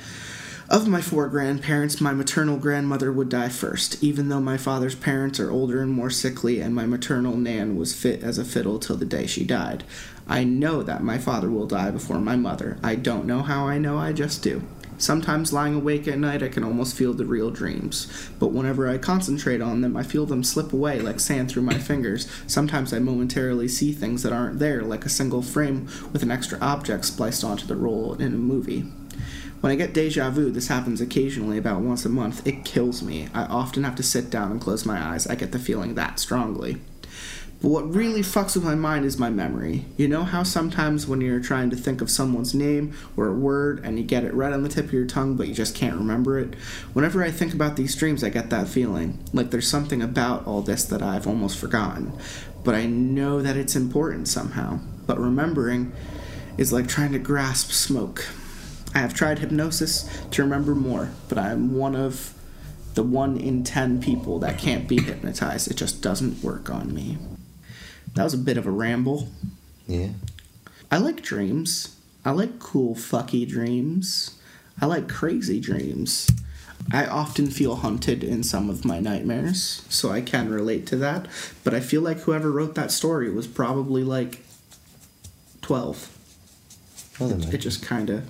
[0.69, 5.39] of my four grandparents, my maternal grandmother would die first, even though my father's parents
[5.39, 8.97] are older and more sickly, and my maternal nan was fit as a fiddle till
[8.97, 9.85] the day she died.
[10.27, 12.77] I know that my father will die before my mother.
[12.83, 14.61] I don't know how I know, I just do.
[14.97, 18.29] Sometimes lying awake at night, I can almost feel the real dreams.
[18.39, 21.77] But whenever I concentrate on them, I feel them slip away like sand through my
[21.77, 22.27] fingers.
[22.47, 26.57] Sometimes I momentarily see things that aren't there, like a single frame with an extra
[26.59, 28.91] object spliced onto the roll in a movie.
[29.61, 32.45] When I get deja vu, this happens occasionally about once a month.
[32.45, 33.27] It kills me.
[33.33, 35.25] I often have to sit down and close my eyes.
[35.25, 36.77] I get the feeling that strongly.
[37.59, 39.85] But what really fucks with my mind is my memory.
[39.97, 43.81] You know how sometimes when you're trying to think of someone's name or a word
[43.83, 45.95] and you get it right on the tip of your tongue but you just can't
[45.95, 46.53] remember it?
[46.93, 49.17] Whenever I think about these dreams, I get that feeling.
[49.33, 52.13] Like there's something about all this that I've almost forgotten.
[52.63, 54.81] But I know that it's important somehow.
[55.07, 55.93] But remembering
[56.59, 58.27] is like trying to grasp smoke.
[58.93, 62.33] I have tried hypnosis to remember more, but I am one of
[62.95, 65.69] the one in ten people that can't be hypnotized.
[65.69, 67.17] It just doesn't work on me.
[68.15, 69.29] That was a bit of a ramble.
[69.87, 70.09] Yeah.
[70.89, 71.95] I like dreams.
[72.25, 74.39] I like cool, fucky dreams.
[74.81, 76.29] I like crazy dreams.
[76.91, 81.27] I often feel hunted in some of my nightmares, so I can relate to that.
[81.63, 84.43] But I feel like whoever wrote that story was probably like
[85.61, 86.17] 12.
[87.19, 88.23] Well, then, It just kind of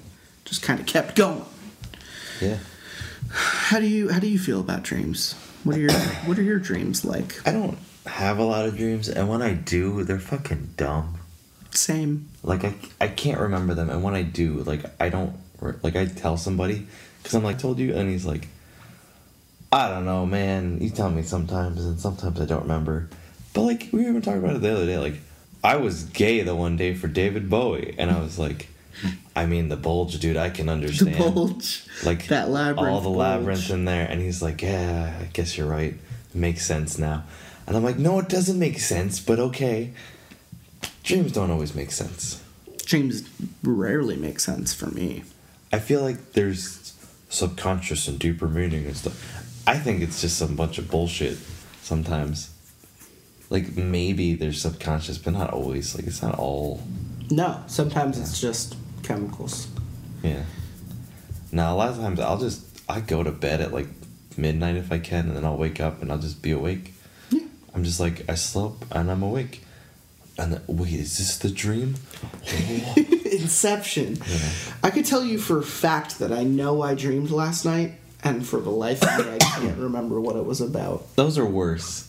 [0.48, 1.43] just kind of kept going.
[2.41, 2.58] yeah.
[3.30, 5.34] How do you how do you feel about dreams?
[5.64, 7.45] What are your what are your dreams like?
[7.45, 11.16] I don't have a lot of dreams, and when I do, they're fucking dumb.
[11.72, 12.30] Same.
[12.41, 15.36] Like I, I can't remember them, and when I do, like I don't,
[15.84, 16.88] like I tell somebody,
[17.22, 18.48] because I'm like told you, and he's like,
[19.74, 20.80] I don't know, man.
[20.80, 23.10] You tell me sometimes, and sometimes I don't remember.
[23.54, 25.16] But like we were even talking about it the other day, like
[25.62, 28.70] I was gay the one day for David Bowie, and I was like,
[29.36, 30.38] I mean the bulge, dude.
[30.38, 31.14] I can understand.
[31.16, 31.86] The bulge.
[32.04, 33.18] like That labyrinth all the bulge.
[33.18, 37.24] labyrinth in there and he's like yeah i guess you're right it makes sense now
[37.68, 39.91] and i'm like no it doesn't make sense but okay
[41.04, 42.43] dreams don't always make sense
[42.86, 43.28] Dreams
[43.64, 45.24] rarely make sense for me.
[45.74, 46.93] i feel like there's
[47.30, 49.16] subconscious and deeper meaning and stuff
[49.68, 51.38] i think it's just some bunch of bullshit
[51.82, 52.52] sometimes
[53.50, 56.82] like maybe there's subconscious but not always like it's not all
[57.30, 58.76] No, sometimes it's just
[59.08, 59.68] chemicals.
[60.24, 60.43] Yeah.
[61.51, 63.88] Now a lot of times I'll just I go to bed at like
[64.38, 66.93] midnight if I can, and then I'll wake up and I'll just be awake.
[67.32, 67.45] Yeah.
[67.74, 69.64] I'm just like I slept and I'm awake.
[70.39, 71.95] And then, wait, is this the dream?
[73.26, 74.18] Inception.
[74.28, 74.49] Yeah.
[74.84, 77.93] I could tell you for a fact that I know I dreamed last night,
[78.24, 81.16] and for the life of me, I can't remember what it was about.
[81.16, 82.08] Those are worse.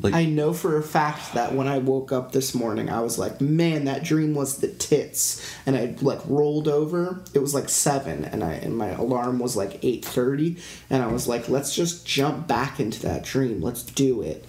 [0.00, 3.18] Like I know for a fact that when I woke up this morning, I was
[3.18, 7.20] like, "Man, that dream was the tits." And I like rolled over.
[7.34, 11.08] It was like seven, and I and my alarm was like eight thirty, and I
[11.08, 13.60] was like, "Let's just jump back into that dream.
[13.60, 14.44] Let's do it."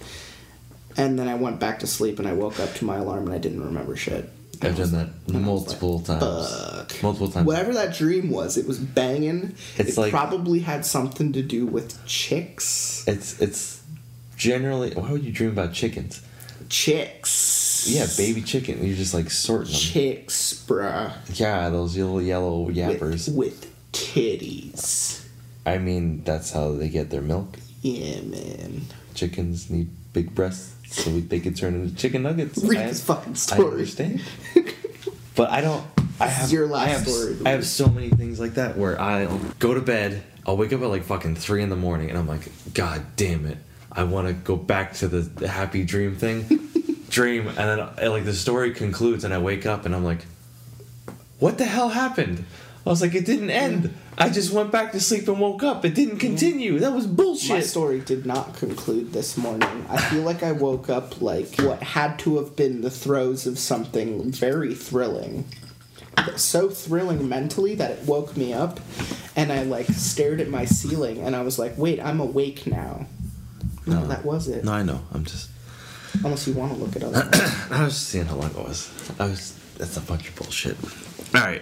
[0.97, 3.33] And then I went back to sleep, and I woke up to my alarm, and
[3.33, 4.29] I didn't remember shit.
[4.61, 6.21] I've done that And I was multiple like, times.
[6.51, 7.03] Fuck.
[7.03, 7.47] Multiple times.
[7.47, 9.55] Whatever that dream was, it was banging.
[9.77, 13.05] It's it like- probably had something to do with chicks.
[13.07, 13.78] It's it's
[14.39, 16.23] generally why would you dream about chickens?
[16.69, 17.87] Chicks.
[17.89, 18.83] Yeah, baby chicken.
[18.85, 19.79] You're just like sorting them.
[19.79, 21.13] Chicks, bruh.
[21.39, 23.33] Yeah, those little yellow yappers.
[23.33, 25.25] with titties.
[25.65, 27.57] I mean, that's how they get their milk.
[27.81, 28.81] Yeah, man.
[29.13, 32.63] Chickens need big breasts so we- they can turn into chicken nuggets.
[32.63, 33.71] Read I- this fucking I story.
[33.71, 34.21] understand.
[35.35, 35.85] but I don't.
[36.21, 38.99] I have your last I have, story, I have so many things like that where
[38.99, 40.21] I'll go to bed.
[40.45, 43.45] I'll wake up at like fucking three in the morning, and I'm like, God damn
[43.45, 43.57] it!
[43.91, 46.69] I want to go back to the, happy dream thing,
[47.09, 50.25] dream, and then like the story concludes, and I wake up, and I'm like,
[51.39, 52.45] What the hell happened?
[52.85, 53.93] I was like, it didn't end.
[54.17, 55.85] I just went back to sleep and woke up.
[55.85, 56.79] It didn't continue.
[56.79, 57.49] That was bullshit.
[57.49, 59.85] My story did not conclude this morning.
[59.89, 63.59] I feel like I woke up like what had to have been the throes of
[63.59, 65.45] something very thrilling.
[66.35, 68.79] so thrilling mentally that it woke me up,
[69.35, 73.05] and I like stared at my ceiling, and I was like, "Wait, I'm awake now."
[73.89, 74.07] No, No.
[74.07, 74.63] that was it.
[74.63, 75.01] No, I know.
[75.13, 75.49] I'm just.
[76.23, 77.13] Unless you want to look it up.
[77.71, 78.89] I was just seeing how long it was.
[79.19, 79.53] I was.
[79.77, 80.75] That's a bunch of bullshit.
[81.35, 81.61] All right.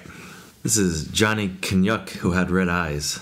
[0.63, 3.19] This is Johnny Canuck who had red eyes.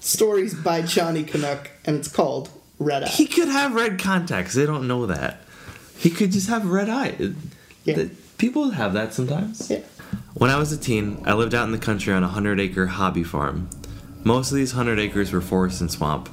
[0.00, 3.08] Stories by Johnny Canuck, and it's called Red Eye.
[3.08, 4.54] He could have red contacts.
[4.54, 5.40] They don't know that.
[5.98, 7.34] He could just have red eyes.
[7.84, 8.04] Yeah.
[8.38, 9.68] People have that sometimes.
[9.70, 9.80] Yeah.
[10.34, 12.86] When I was a teen, I lived out in the country on a 100 acre
[12.86, 13.68] hobby farm.
[14.22, 16.28] Most of these 100 acres were forest and swamp.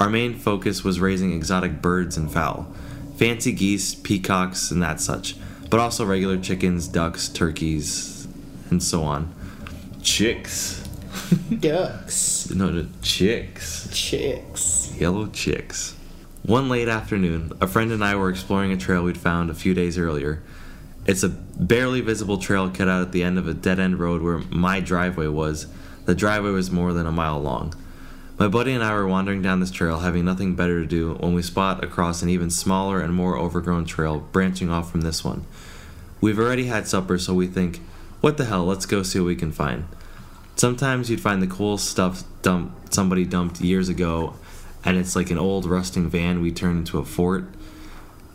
[0.00, 2.72] Our main focus was raising exotic birds and fowl
[3.16, 5.34] fancy geese, peacocks, and that such,
[5.70, 8.28] but also regular chickens, ducks, turkeys,
[8.70, 9.34] and so on.
[10.00, 10.84] Chicks.
[11.58, 12.48] Ducks.
[12.50, 13.88] No, no, chicks.
[13.92, 14.94] Chicks.
[14.96, 15.96] Yellow chicks.
[16.44, 19.74] One late afternoon, a friend and I were exploring a trail we'd found a few
[19.74, 20.42] days earlier.
[21.04, 24.22] It's a barely visible trail cut out at the end of a dead end road
[24.22, 25.66] where my driveway was.
[26.04, 27.74] The driveway was more than a mile long.
[28.38, 31.34] My buddy and I were wandering down this trail, having nothing better to do, when
[31.34, 35.44] we spot across an even smaller and more overgrown trail branching off from this one.
[36.20, 37.80] We've already had supper, so we think,
[38.20, 39.86] what the hell, let's go see what we can find.
[40.54, 44.34] Sometimes you'd find the cool stuff dumped, somebody dumped years ago,
[44.84, 47.44] and it's like an old rusting van we turned into a fort.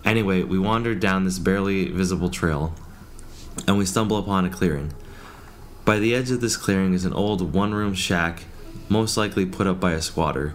[0.04, 2.74] Anyway, we wandered down this barely visible trail,
[3.70, 4.94] and we stumble upon a clearing.
[5.86, 8.44] By the edge of this clearing is an old one room shack,
[8.90, 10.54] most likely put up by a squatter.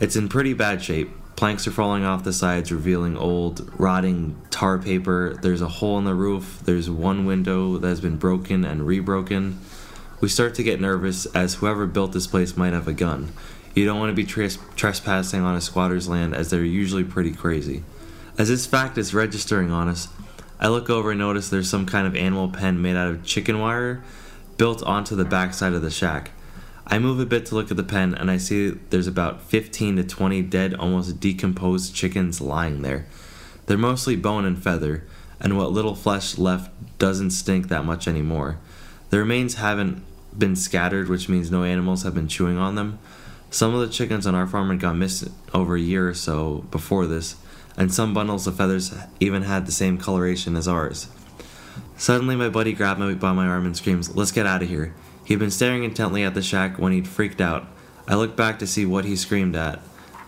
[0.00, 1.10] It's in pretty bad shape.
[1.36, 5.36] Planks are falling off the sides, revealing old, rotting tar paper.
[5.42, 6.60] There's a hole in the roof.
[6.64, 9.58] There's one window that has been broken and rebroken.
[10.20, 13.32] We start to get nervous as whoever built this place might have a gun.
[13.74, 17.32] You don't want to be tres- trespassing on a squatter's land as they're usually pretty
[17.32, 17.82] crazy.
[18.38, 20.08] As this fact is registering on us,
[20.60, 23.58] I look over and notice there's some kind of animal pen made out of chicken
[23.58, 24.02] wire
[24.56, 26.30] built onto the backside of the shack.
[26.86, 29.96] I move a bit to look at the pen and I see there's about 15
[29.96, 33.06] to 20 dead, almost decomposed chickens lying there.
[33.66, 35.04] They're mostly bone and feather,
[35.40, 38.58] and what little flesh left doesn't stink that much anymore.
[39.10, 40.04] The remains haven't
[40.36, 42.98] been scattered, which means no animals have been chewing on them.
[43.50, 46.64] Some of the chickens on our farm had gone missing over a year or so
[46.70, 47.36] before this,
[47.76, 51.08] and some bundles of feathers even had the same coloration as ours.
[51.96, 54.92] Suddenly, my buddy grabbed me by my arm and screams, Let's get out of here.
[55.24, 57.66] He'd been staring intently at the shack when he'd freaked out.
[58.06, 59.80] I looked back to see what he screamed at.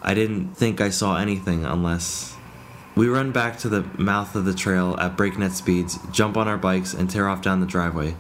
[0.03, 2.34] I didn't think I saw anything unless.
[2.94, 6.57] We run back to the mouth of the trail at breakneck speeds, jump on our
[6.57, 8.12] bikes, and tear off down the driveway.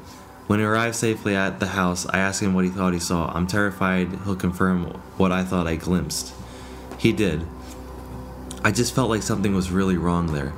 [0.46, 3.32] When we arrive safely at the house, I ask him what he thought he saw.
[3.34, 4.84] I'm terrified he'll confirm
[5.16, 6.34] what I thought I glimpsed.
[6.98, 7.46] He did.
[8.62, 10.52] I just felt like something was really wrong there.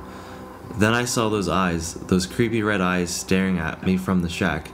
[0.75, 4.69] Then I saw those eyes, those creepy red eyes staring at me from the shack.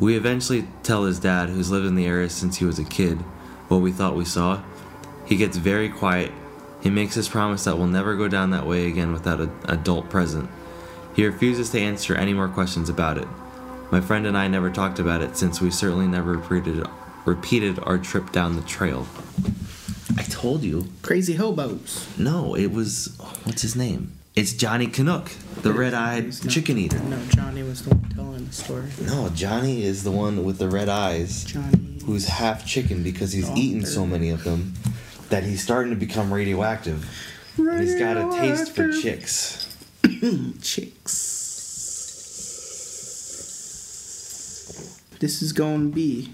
[0.00, 3.18] We eventually tell his dad, who's lived in the area since he was a kid,
[3.68, 4.62] what we thought we saw.
[5.26, 6.32] He gets very quiet.
[6.82, 10.08] He makes us promise that we'll never go down that way again without an adult
[10.08, 10.48] present.
[11.14, 13.28] He refuses to answer any more questions about it.
[13.90, 16.86] My friend and I never talked about it since we certainly never repeated,
[17.26, 19.06] repeated our trip down the trail.
[20.16, 20.86] I told you.
[21.02, 22.08] Crazy hobos.
[22.16, 23.14] No, it was.
[23.44, 24.12] What's his name?
[24.36, 25.28] It's Johnny Canuck,
[25.62, 27.00] the red eyed He's chicken eater.
[27.00, 28.88] No, Johnny was the one telling the story.
[29.02, 31.98] No, Johnny is the one with the red eyes Johnny.
[32.06, 34.74] who's half chicken because he's eaten so many of them
[35.30, 37.10] that he's starting to become radioactive.
[37.58, 39.66] And he's got a taste for chicks.
[40.62, 41.36] Chicks.
[45.18, 46.32] This is going to be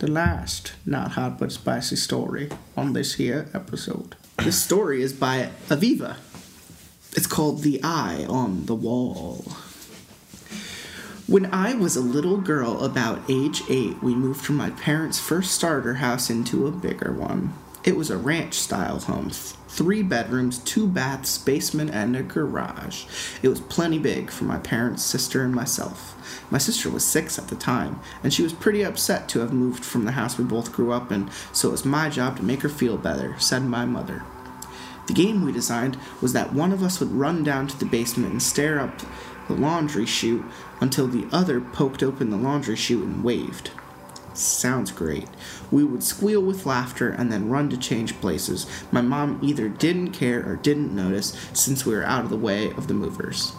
[0.00, 4.16] the last not hot but spicy story on this here episode.
[4.38, 6.16] This story is by Aviva.
[7.14, 9.44] It's called The Eye on the Wall.
[11.26, 15.52] When I was a little girl about age 8, we moved from my parents' first
[15.52, 17.52] starter house into a bigger one.
[17.84, 23.04] It was a ranch style home, th- three bedrooms, two baths, basement, and a garage.
[23.42, 26.16] It was plenty big for my parents, sister, and myself.
[26.50, 29.84] My sister was six at the time, and she was pretty upset to have moved
[29.84, 32.62] from the house we both grew up in, so it was my job to make
[32.62, 34.22] her feel better, said my mother.
[35.06, 38.32] The game we designed was that one of us would run down to the basement
[38.32, 39.00] and stare up
[39.48, 40.44] the laundry chute
[40.80, 43.70] until the other poked open the laundry chute and waved.
[44.34, 45.28] Sounds great.
[45.70, 48.66] We would squeal with laughter and then run to change places.
[48.90, 52.70] My mom either didn't care or didn't notice since we were out of the way
[52.70, 53.52] of the movers.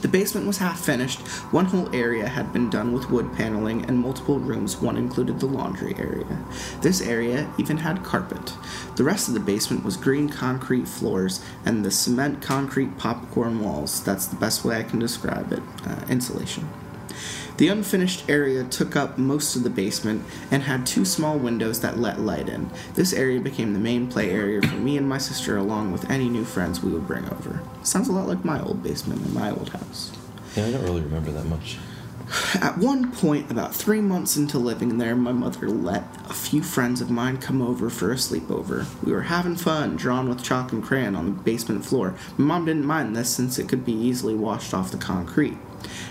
[0.00, 1.20] The basement was half finished.
[1.50, 4.76] One whole area had been done with wood paneling and multiple rooms.
[4.76, 6.38] One included the laundry area.
[6.82, 8.54] This area even had carpet.
[8.94, 14.02] The rest of the basement was green concrete floors and the cement concrete popcorn walls.
[14.04, 15.62] That's the best way I can describe it.
[15.84, 16.68] Uh, insulation.
[17.58, 21.98] The unfinished area took up most of the basement and had two small windows that
[21.98, 22.70] let light in.
[22.94, 26.28] This area became the main play area for me and my sister, along with any
[26.28, 27.60] new friends we would bring over.
[27.82, 30.12] Sounds a lot like my old basement in my old house.
[30.54, 31.78] Yeah, I don't really remember that much.
[32.60, 37.00] At one point, about three months into living there, my mother let a few friends
[37.00, 38.86] of mine come over for a sleepover.
[39.02, 42.14] We were having fun, drawing with chalk and crayon on the basement floor.
[42.36, 45.58] My mom didn't mind this since it could be easily washed off the concrete.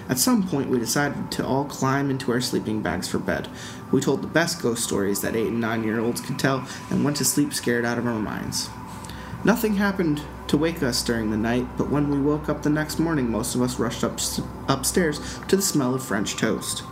[0.09, 3.49] At some point, we decided to all climb into our sleeping bags for bed.
[3.91, 7.03] We told the best ghost stories that eight and nine year olds could tell and
[7.03, 8.69] went to sleep scared out of our minds.
[9.43, 12.99] Nothing happened to wake us during the night, but when we woke up the next
[12.99, 14.19] morning, most of us rushed up
[14.67, 16.83] upstairs to the smell of French toast.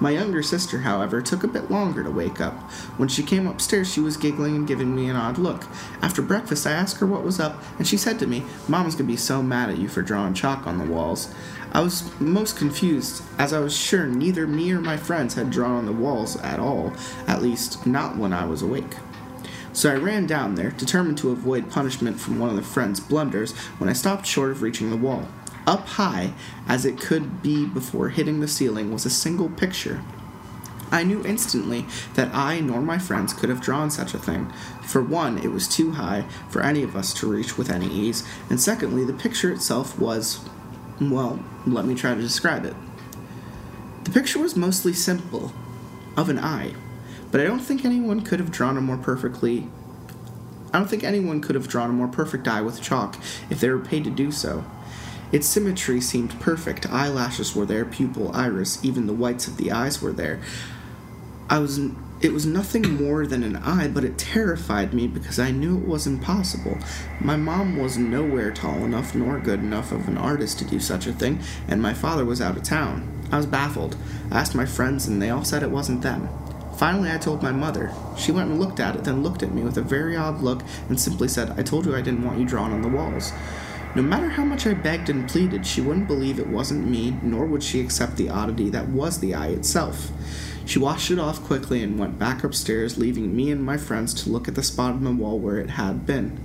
[0.00, 2.54] My younger sister, however, took a bit longer to wake up.
[2.96, 5.64] When she came upstairs, she was giggling and giving me an odd look.
[6.00, 9.06] After breakfast, I asked her what was up, and she said to me, Mom's gonna
[9.06, 11.34] be so mad at you for drawing chalk on the walls.
[11.72, 15.76] I was most confused, as I was sure neither me or my friends had drawn
[15.76, 16.92] on the walls at all,
[17.28, 18.96] at least not when I was awake.
[19.72, 23.52] So I ran down there, determined to avoid punishment from one of the friend's blunders,
[23.78, 25.28] when I stopped short of reaching the wall.
[25.64, 26.32] Up high,
[26.66, 30.02] as it could be before hitting the ceiling, was a single picture.
[30.90, 34.52] I knew instantly that I nor my friends could have drawn such a thing.
[34.82, 38.26] For one, it was too high for any of us to reach with any ease,
[38.48, 40.40] and secondly, the picture itself was.
[41.00, 42.74] Well, let me try to describe it.
[44.04, 45.52] The picture was mostly simple,
[46.16, 46.74] of an eye,
[47.30, 49.68] but I don't think anyone could have drawn a more perfectly.
[50.72, 53.16] I don't think anyone could have drawn a more perfect eye with chalk
[53.48, 54.64] if they were paid to do so.
[55.32, 56.90] Its symmetry seemed perfect.
[56.90, 60.40] Eyelashes were there, pupil, iris, even the whites of the eyes were there.
[61.48, 61.80] I was
[62.20, 65.88] it was nothing more than an eye, but it terrified me because I knew it
[65.88, 66.78] was impossible.
[67.18, 71.06] My mom was nowhere tall enough nor good enough of an artist to do such
[71.06, 73.08] a thing, and my father was out of town.
[73.32, 73.96] I was baffled.
[74.30, 76.28] I asked my friends, and they all said it wasn't them.
[76.76, 77.92] Finally, I told my mother.
[78.18, 80.62] She went and looked at it, then looked at me with a very odd look
[80.90, 83.32] and simply said, I told you I didn't want you drawn on the walls.
[83.94, 87.44] No matter how much I begged and pleaded, she wouldn't believe it wasn't me, nor
[87.46, 90.12] would she accept the oddity that was the eye itself.
[90.70, 94.30] She washed it off quickly and went back upstairs, leaving me and my friends to
[94.30, 96.38] look at the spot on the wall where it had been.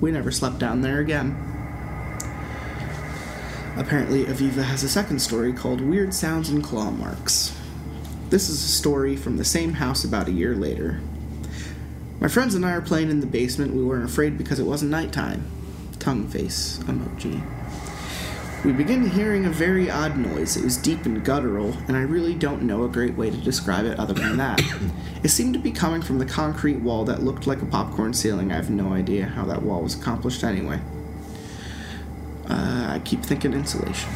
[0.00, 1.36] We never slept down there again.
[3.76, 7.54] Apparently, Aviva has a second story called Weird Sounds and Claw Marks.
[8.30, 11.02] This is a story from the same house about a year later.
[12.18, 13.74] My friends and I are playing in the basement.
[13.74, 15.44] We weren't afraid because it wasn't nighttime.
[15.98, 17.42] Tongue face emoji.
[18.66, 20.56] We begin hearing a very odd noise.
[20.56, 23.84] It was deep and guttural, and I really don't know a great way to describe
[23.84, 24.60] it other than that.
[25.22, 28.50] it seemed to be coming from the concrete wall that looked like a popcorn ceiling.
[28.50, 30.80] I have no idea how that wall was accomplished anyway.
[32.50, 34.10] Uh, I keep thinking insulation.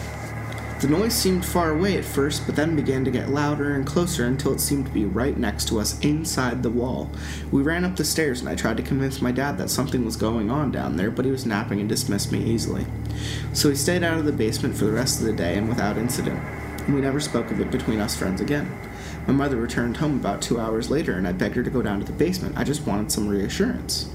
[0.80, 4.24] The noise seemed far away at first, but then began to get louder and closer
[4.24, 7.10] until it seemed to be right next to us inside the wall.
[7.52, 10.16] We ran up the stairs and I tried to convince my dad that something was
[10.16, 12.86] going on down there, but he was napping and dismissed me easily.
[13.52, 15.98] So we stayed out of the basement for the rest of the day and without
[15.98, 16.40] incident.
[16.88, 18.70] We never spoke of it between us friends again.
[19.26, 22.00] My mother returned home about two hours later and I begged her to go down
[22.00, 22.58] to the basement.
[22.58, 24.10] I just wanted some reassurance.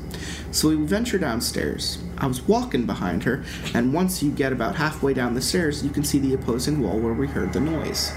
[0.52, 2.00] So we ventured downstairs.
[2.18, 3.44] I was walking behind her,
[3.74, 6.98] and once you get about halfway down the stairs, you can see the opposing wall
[6.98, 8.14] where we heard the noise.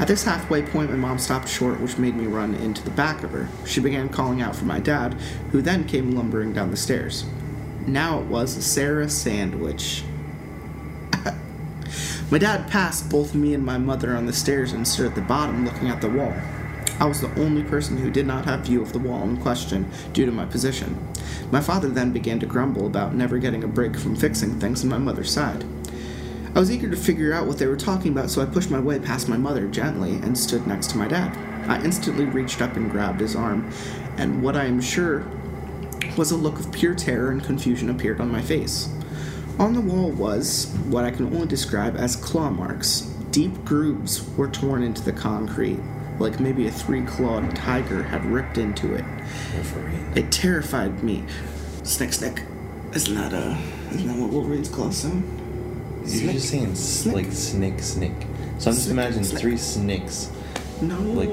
[0.00, 3.22] At this halfway point, my mom stopped short, which made me run into the back
[3.22, 3.48] of her.
[3.64, 5.14] She began calling out for my dad,
[5.52, 7.24] who then came lumbering down the stairs.
[7.86, 10.02] Now it was Sarah Sandwich.
[12.30, 15.20] My dad passed both me and my mother on the stairs and stood at the
[15.20, 16.34] bottom looking at the wall.
[16.98, 19.88] I was the only person who did not have view of the wall in question
[20.12, 20.96] due to my position.
[21.52, 24.90] My father then began to grumble about never getting a break from fixing things on
[24.90, 25.64] my mother's side.
[26.54, 28.80] I was eager to figure out what they were talking about, so I pushed my
[28.80, 31.36] way past my mother gently and stood next to my dad.
[31.68, 33.70] I instantly reached up and grabbed his arm,
[34.16, 35.26] and what I am sure
[36.16, 38.88] was a look of pure terror and confusion appeared on my face.
[39.58, 43.00] On the wall was what I can only describe as claw marks.
[43.30, 45.78] Deep grooves were torn into the concrete,
[46.18, 49.04] like maybe a three clawed tiger had ripped into it.
[49.54, 50.12] Wolverine.
[50.14, 51.24] It terrified me.
[51.84, 52.42] Snick, snick.
[52.94, 53.56] Isn't that uh?
[53.94, 55.24] Isn't that what Wolverine's claws sound?
[56.06, 57.14] You're just saying Snick.
[57.14, 58.12] like snick, snick.
[58.58, 59.40] So I'm just imagining snick.
[59.40, 60.30] three snicks.
[60.82, 61.30] No, Like,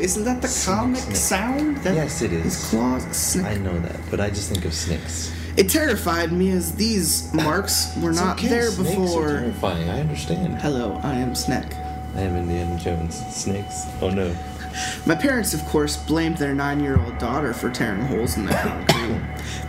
[0.00, 1.16] isn't that the snick, comic snick.
[1.16, 1.76] sound?
[1.78, 2.44] That Yes, it is.
[2.44, 3.04] His claws.
[3.16, 3.44] Snick.
[3.46, 5.30] I know that, but I just think of snicks.
[5.58, 9.28] It terrified me as these marks were It's not okay, there snakes are before.
[9.28, 9.90] terrifying.
[9.90, 10.54] I understand.
[10.60, 11.74] Hello, I am Snick.
[12.14, 13.16] I am Indiana Jones.
[13.34, 13.86] Snakes.
[14.00, 14.32] Oh no.
[15.04, 18.52] My parents, of course, blamed their nine year old daughter for tearing holes in the
[18.52, 19.20] concrete.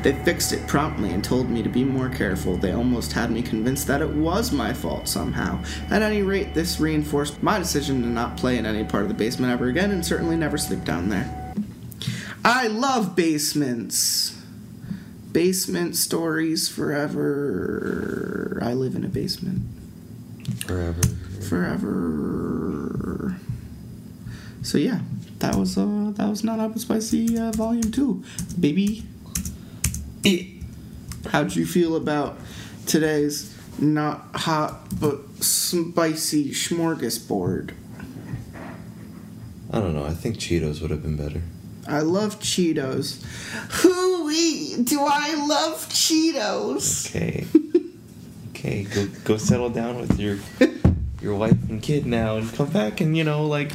[0.04, 2.56] They fixed it promptly and told me to be more careful.
[2.56, 5.60] They almost had me convinced that it was my fault somehow.
[5.90, 9.16] At any rate, this reinforced my decision to not play in any part of the
[9.16, 11.56] basement ever again and certainly never sleep down there.
[12.46, 14.39] I love basements.
[15.32, 18.60] Basement stories forever.
[18.64, 19.62] I live in a basement
[20.66, 21.02] Forever.
[21.48, 23.36] forever.
[24.64, 25.00] So yeah,
[25.40, 28.24] that was uh that was not apple spicy uh, volume two,
[28.60, 29.04] baby.
[31.30, 32.38] How'd you feel about
[32.86, 37.72] today's not hot but spicy smorgasbord?
[39.72, 40.04] I don't know.
[40.06, 41.42] I think Cheetos would have been better.
[41.90, 43.24] I love Cheetos.
[43.82, 47.10] Hooey, do I love Cheetos?
[47.10, 47.48] Okay.
[48.50, 50.38] okay, go go settle down with your
[51.22, 53.72] your wife and kid now and come back and you know, like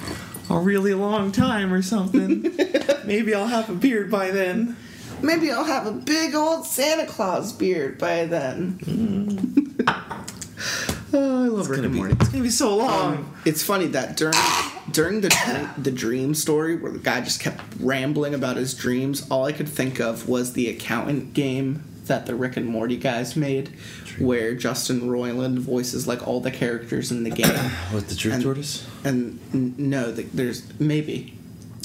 [0.49, 2.43] a really long time or something.
[3.05, 4.77] Maybe I'll have a beard by then.
[5.23, 8.79] Maybe I'll have a big old Santa Claus beard by then.
[11.12, 12.15] oh, I love Rick and Morty.
[12.15, 13.17] it's gonna be so long.
[13.17, 14.35] Um, it's funny that during
[14.95, 19.45] during the the dream story where the guy just kept rambling about his dreams, all
[19.45, 23.71] I could think of was the accountant game that the Rick and Morty guys made,
[24.19, 27.71] where Justin Roiland voices like all the characters in the game.
[27.95, 28.87] With the truth And- tortoise?
[29.05, 31.37] and n- no, the, there's maybe.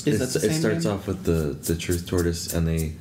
[0.06, 0.94] Is It's- that the it starts game?
[0.94, 2.94] off with the the truth tortoise, and they.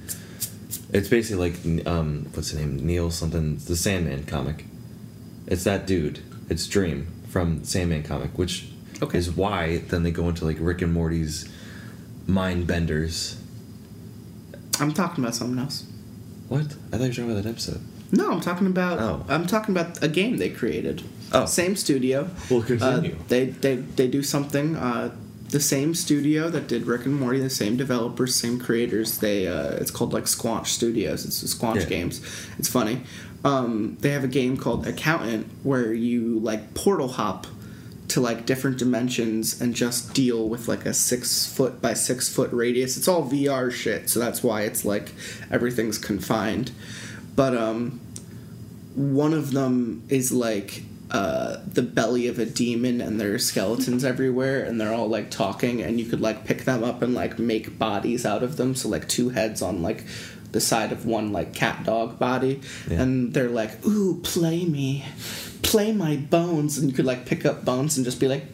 [0.92, 2.84] It's basically like um, what's the name?
[2.84, 3.58] Neil something.
[3.58, 4.64] The Sandman comic.
[5.46, 6.20] It's that dude.
[6.50, 8.68] It's Dream from Sandman comic, which
[9.02, 9.18] Okay.
[9.18, 11.48] is why then they go into like Rick and Morty's
[12.26, 13.40] mind benders.
[14.80, 15.84] I'm talking about something else.
[16.48, 16.62] What?
[16.92, 17.80] I thought you were talking about that episode.
[18.10, 18.98] No, I'm talking about.
[19.00, 19.24] Oh.
[19.28, 21.02] I'm talking about a game they created.
[21.32, 21.44] Oh.
[21.46, 22.30] Same studio.
[22.50, 23.16] Well, Uh, continue.
[23.28, 24.76] they they they do something.
[24.76, 25.14] Uh,
[25.50, 29.18] the same studio that did Rick and Morty, the same developers, same creators.
[29.18, 31.24] They uh, it's called like Squanch Studios.
[31.24, 31.84] It's Squanch Yeah.
[31.86, 32.20] Games.
[32.58, 33.02] It's funny.
[33.44, 37.46] Um, they have a game called Accountant where you like portal hop
[38.08, 42.50] to like different dimensions and just deal with like a six foot by six foot
[42.52, 42.96] radius.
[42.96, 45.12] It's all VR shit, so that's why it's like
[45.50, 46.72] everything's confined.
[47.36, 48.00] But um,
[48.94, 54.04] one of them is like uh, the belly of a demon and there are skeletons
[54.12, 57.38] everywhere and they're all like talking and you could like pick them up and like
[57.38, 60.04] make bodies out of them so like two heads on like
[60.52, 62.60] the side of one like cat dog body.
[62.88, 63.02] Yeah.
[63.02, 65.04] and they're like ooh play me.
[65.62, 66.78] Play my bones.
[66.78, 68.44] And you could like pick up bones and just be like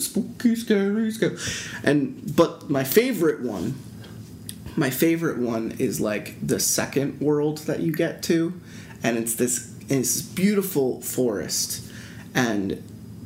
[0.00, 1.36] spooky scary scary
[1.84, 3.74] and but my favorite one
[4.76, 8.52] my favorite one is like the second world that you get to
[9.02, 11.90] and it's this it's this beautiful forest
[12.34, 12.82] and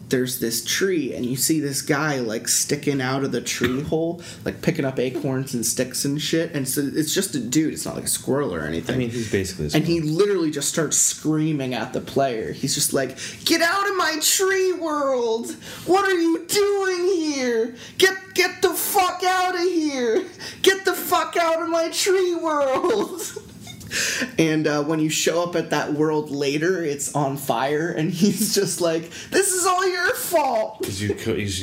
[0.09, 4.21] there's this tree and you see this guy like sticking out of the tree hole
[4.45, 7.85] like picking up acorns and sticks and shit and so it's just a dude it's
[7.87, 9.67] not like a squirrel or anything I mean, he's basically.
[9.67, 12.53] a and he literally just starts screaming at the player.
[12.53, 15.51] He's just like, "Get out of my tree world!
[15.87, 17.75] What are you doing here?
[17.99, 20.25] Get get the fuck out of here!
[20.63, 23.23] Get the fuck out of my tree world!"
[24.39, 28.55] And uh, when you show up at that world later, it's on fire, and he's
[28.55, 31.15] just like, "This is all your fault." Because you,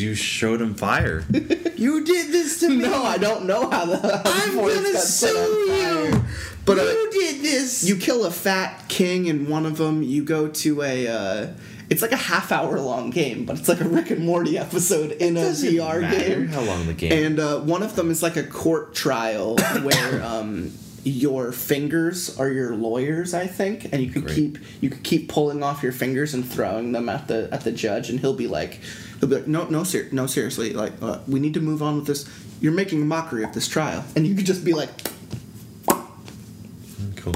[0.09, 1.23] you showed him fire.
[1.82, 2.75] You did this to me.
[2.75, 3.97] No, I don't know how the.
[3.97, 6.09] How I'm forest gonna got set on sue fire.
[6.11, 6.23] you.
[6.63, 7.84] But uh, you did this.
[7.89, 10.03] You kill a fat king in one of them.
[10.03, 11.07] You go to a.
[11.07, 11.47] Uh,
[11.89, 15.13] it's like a half hour long game, but it's like a Rick and Morty episode
[15.13, 16.49] in a VR game.
[16.49, 20.23] how long the game- And uh, one of them is like a court trial where
[20.23, 20.71] um,
[21.04, 24.36] your fingers are your lawyers, I think, and you could Great.
[24.36, 27.72] keep you could keep pulling off your fingers and throwing them at the at the
[27.72, 28.80] judge, and he'll be like,
[29.20, 31.95] he'll be like, no, no, ser- no, seriously, like uh, we need to move on
[31.95, 32.30] with this.
[32.60, 34.89] You're making a mockery of this trial, and you could just be like.
[37.16, 37.34] cool.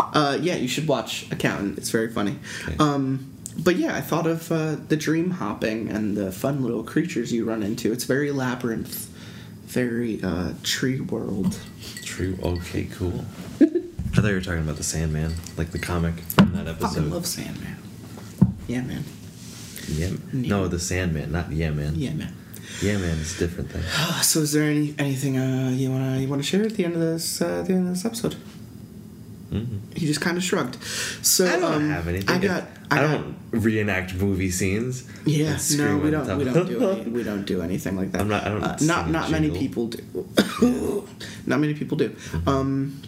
[0.00, 1.76] Uh, yeah, you should watch Accountant.
[1.78, 2.38] It's very funny.
[2.62, 2.76] Okay.
[2.78, 7.32] Um, but yeah, I thought of uh, the dream hopping and the fun little creatures
[7.32, 7.92] you run into.
[7.92, 9.08] It's very labyrinth,
[9.66, 11.58] very uh, tree world.
[12.14, 12.38] True.
[12.42, 13.24] Okay, cool.
[13.60, 13.64] I
[14.20, 16.84] thought you were talking about the Sandman, like the comic from that episode.
[16.84, 17.12] I episode.
[17.12, 17.76] love Sandman.
[18.68, 19.02] Yeah, man.
[19.88, 20.10] Yeah.
[20.32, 21.94] No, the Sandman, not Yeah Man.
[21.96, 22.32] Yeah, man.
[22.80, 23.82] Yeah Man is a different thing.
[24.22, 27.00] So, is there any anything uh, you wanna you wanna share at the end of
[27.00, 28.36] this uh, at the end of this episode?
[29.52, 29.96] Mhm.
[29.96, 30.82] He just kind of shrugged.
[31.22, 32.30] So I don't um, have anything.
[32.30, 32.64] I got.
[32.90, 35.08] I, I, don't reenact movie scenes.
[35.24, 36.38] Yeah, no, we don't.
[36.38, 36.88] We don't do.
[36.90, 38.20] Any, we don't do anything like that.
[38.20, 41.08] I'm not- I don't Uh, not not many people do.
[41.46, 42.10] not many people do.
[42.10, 42.48] Mm-hmm.
[42.48, 43.02] Um,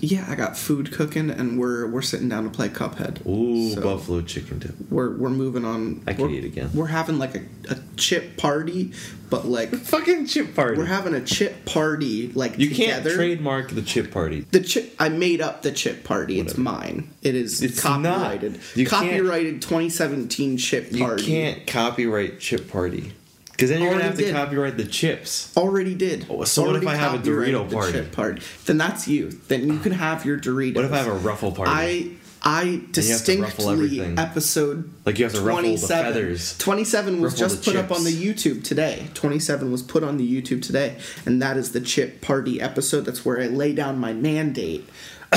[0.00, 3.26] Yeah, I got food cooking, and we're we're sitting down to play Cuphead.
[3.26, 4.74] Ooh, So- buffalo chicken dip.
[4.90, 6.02] We're we're moving on.
[6.06, 6.70] I we're- eat again.
[6.74, 8.92] We're having like a, a chip party,
[9.30, 10.78] but like Fucking chip party.
[10.78, 14.40] we're having a chip party like you can't trademark the chip party.
[14.50, 14.94] the chip.
[14.98, 16.40] I made up the chip party.
[16.40, 17.10] It's mine.
[17.22, 18.02] It is It's not.
[18.02, 18.60] copyrighted.
[18.74, 21.22] You copyrighted 2017 chip party.
[21.22, 23.12] You can't copyright chip party.
[23.56, 24.36] Because then you're gonna have Already to did.
[24.36, 25.56] copyright the chips.
[25.56, 26.26] Already did.
[26.28, 27.92] Oh, so what if I have a Dorito the party?
[27.92, 28.42] chip party?
[28.66, 29.30] Then that's you.
[29.48, 30.76] Then you can have your Doritos.
[30.76, 31.70] What if I have a ruffle party?
[31.72, 32.10] I
[32.42, 36.04] I you have to ruffle distinctly episode Like you have to ruffle the 27.
[36.04, 36.58] feathers.
[36.58, 38.12] 27 was Ruffle just the put up on the.
[38.12, 39.06] YouTube today.
[39.14, 43.00] 27 was put on the YouTube today, and that is the chip party episode.
[43.06, 44.86] That's where I lay down my mandate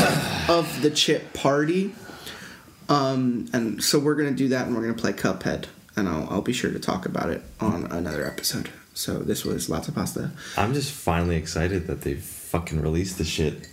[0.49, 1.95] of the chip party.
[2.89, 5.65] Um, and so we're gonna do that, and we're gonna play Cuphead,
[5.99, 8.69] and I'll I'll be sure to talk about it on another episode.
[8.93, 10.31] So this was lots of pasta.
[10.57, 13.67] I'm just finally excited that they fucking released the shit.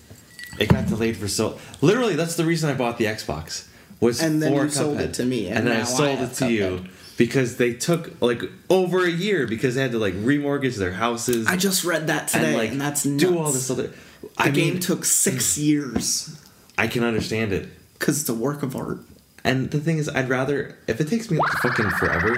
[0.58, 1.58] It got delayed for so.
[1.80, 3.68] Literally, that's the reason I bought the Xbox.
[4.00, 6.18] Was And then for you sold it to me, and and, then I I sold
[6.18, 6.84] have it to you
[7.16, 11.46] because they took like over a year because they had to like remortgage their houses.
[11.46, 13.24] I just read that today, and and, that's nuts.
[13.24, 13.88] do all this other.
[14.20, 16.42] The I game mean, took six years
[16.76, 17.68] I can understand it.
[17.98, 18.98] because it's a work of art.
[19.46, 22.36] And the thing is, I'd rather if it takes me fucking forever,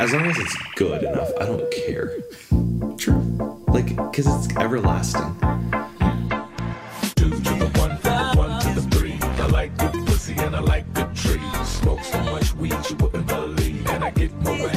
[0.00, 2.18] as long as it's good enough, I don't care.
[2.98, 3.62] True.
[3.68, 5.36] Like, cause it's everlasting.
[7.14, 9.18] Two to the one, from the one to the three.
[9.22, 11.40] I like good pussy and I like good trees.
[11.64, 13.86] Smoke so much weed you wouldn't believe.
[13.88, 14.68] And I get more